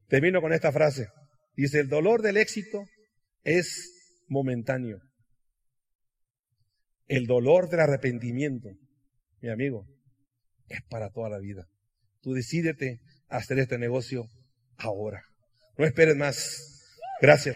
Termino 0.07 0.41
con 0.41 0.53
esta 0.53 0.71
frase. 0.71 1.07
Dice, 1.55 1.79
el 1.79 1.87
dolor 1.87 2.21
del 2.21 2.37
éxito 2.37 2.85
es 3.43 4.23
momentáneo. 4.27 4.99
El 7.07 7.25
dolor 7.25 7.69
del 7.69 7.81
arrepentimiento, 7.81 8.69
mi 9.41 9.49
amigo, 9.49 9.85
es 10.69 10.81
para 10.89 11.09
toda 11.09 11.29
la 11.29 11.39
vida. 11.39 11.67
Tú 12.21 12.33
decídete 12.33 12.99
a 13.27 13.37
hacer 13.37 13.59
este 13.59 13.77
negocio 13.77 14.27
ahora. 14.77 15.23
No 15.77 15.85
esperes 15.85 16.15
más. 16.15 16.87
Gracias. 17.21 17.55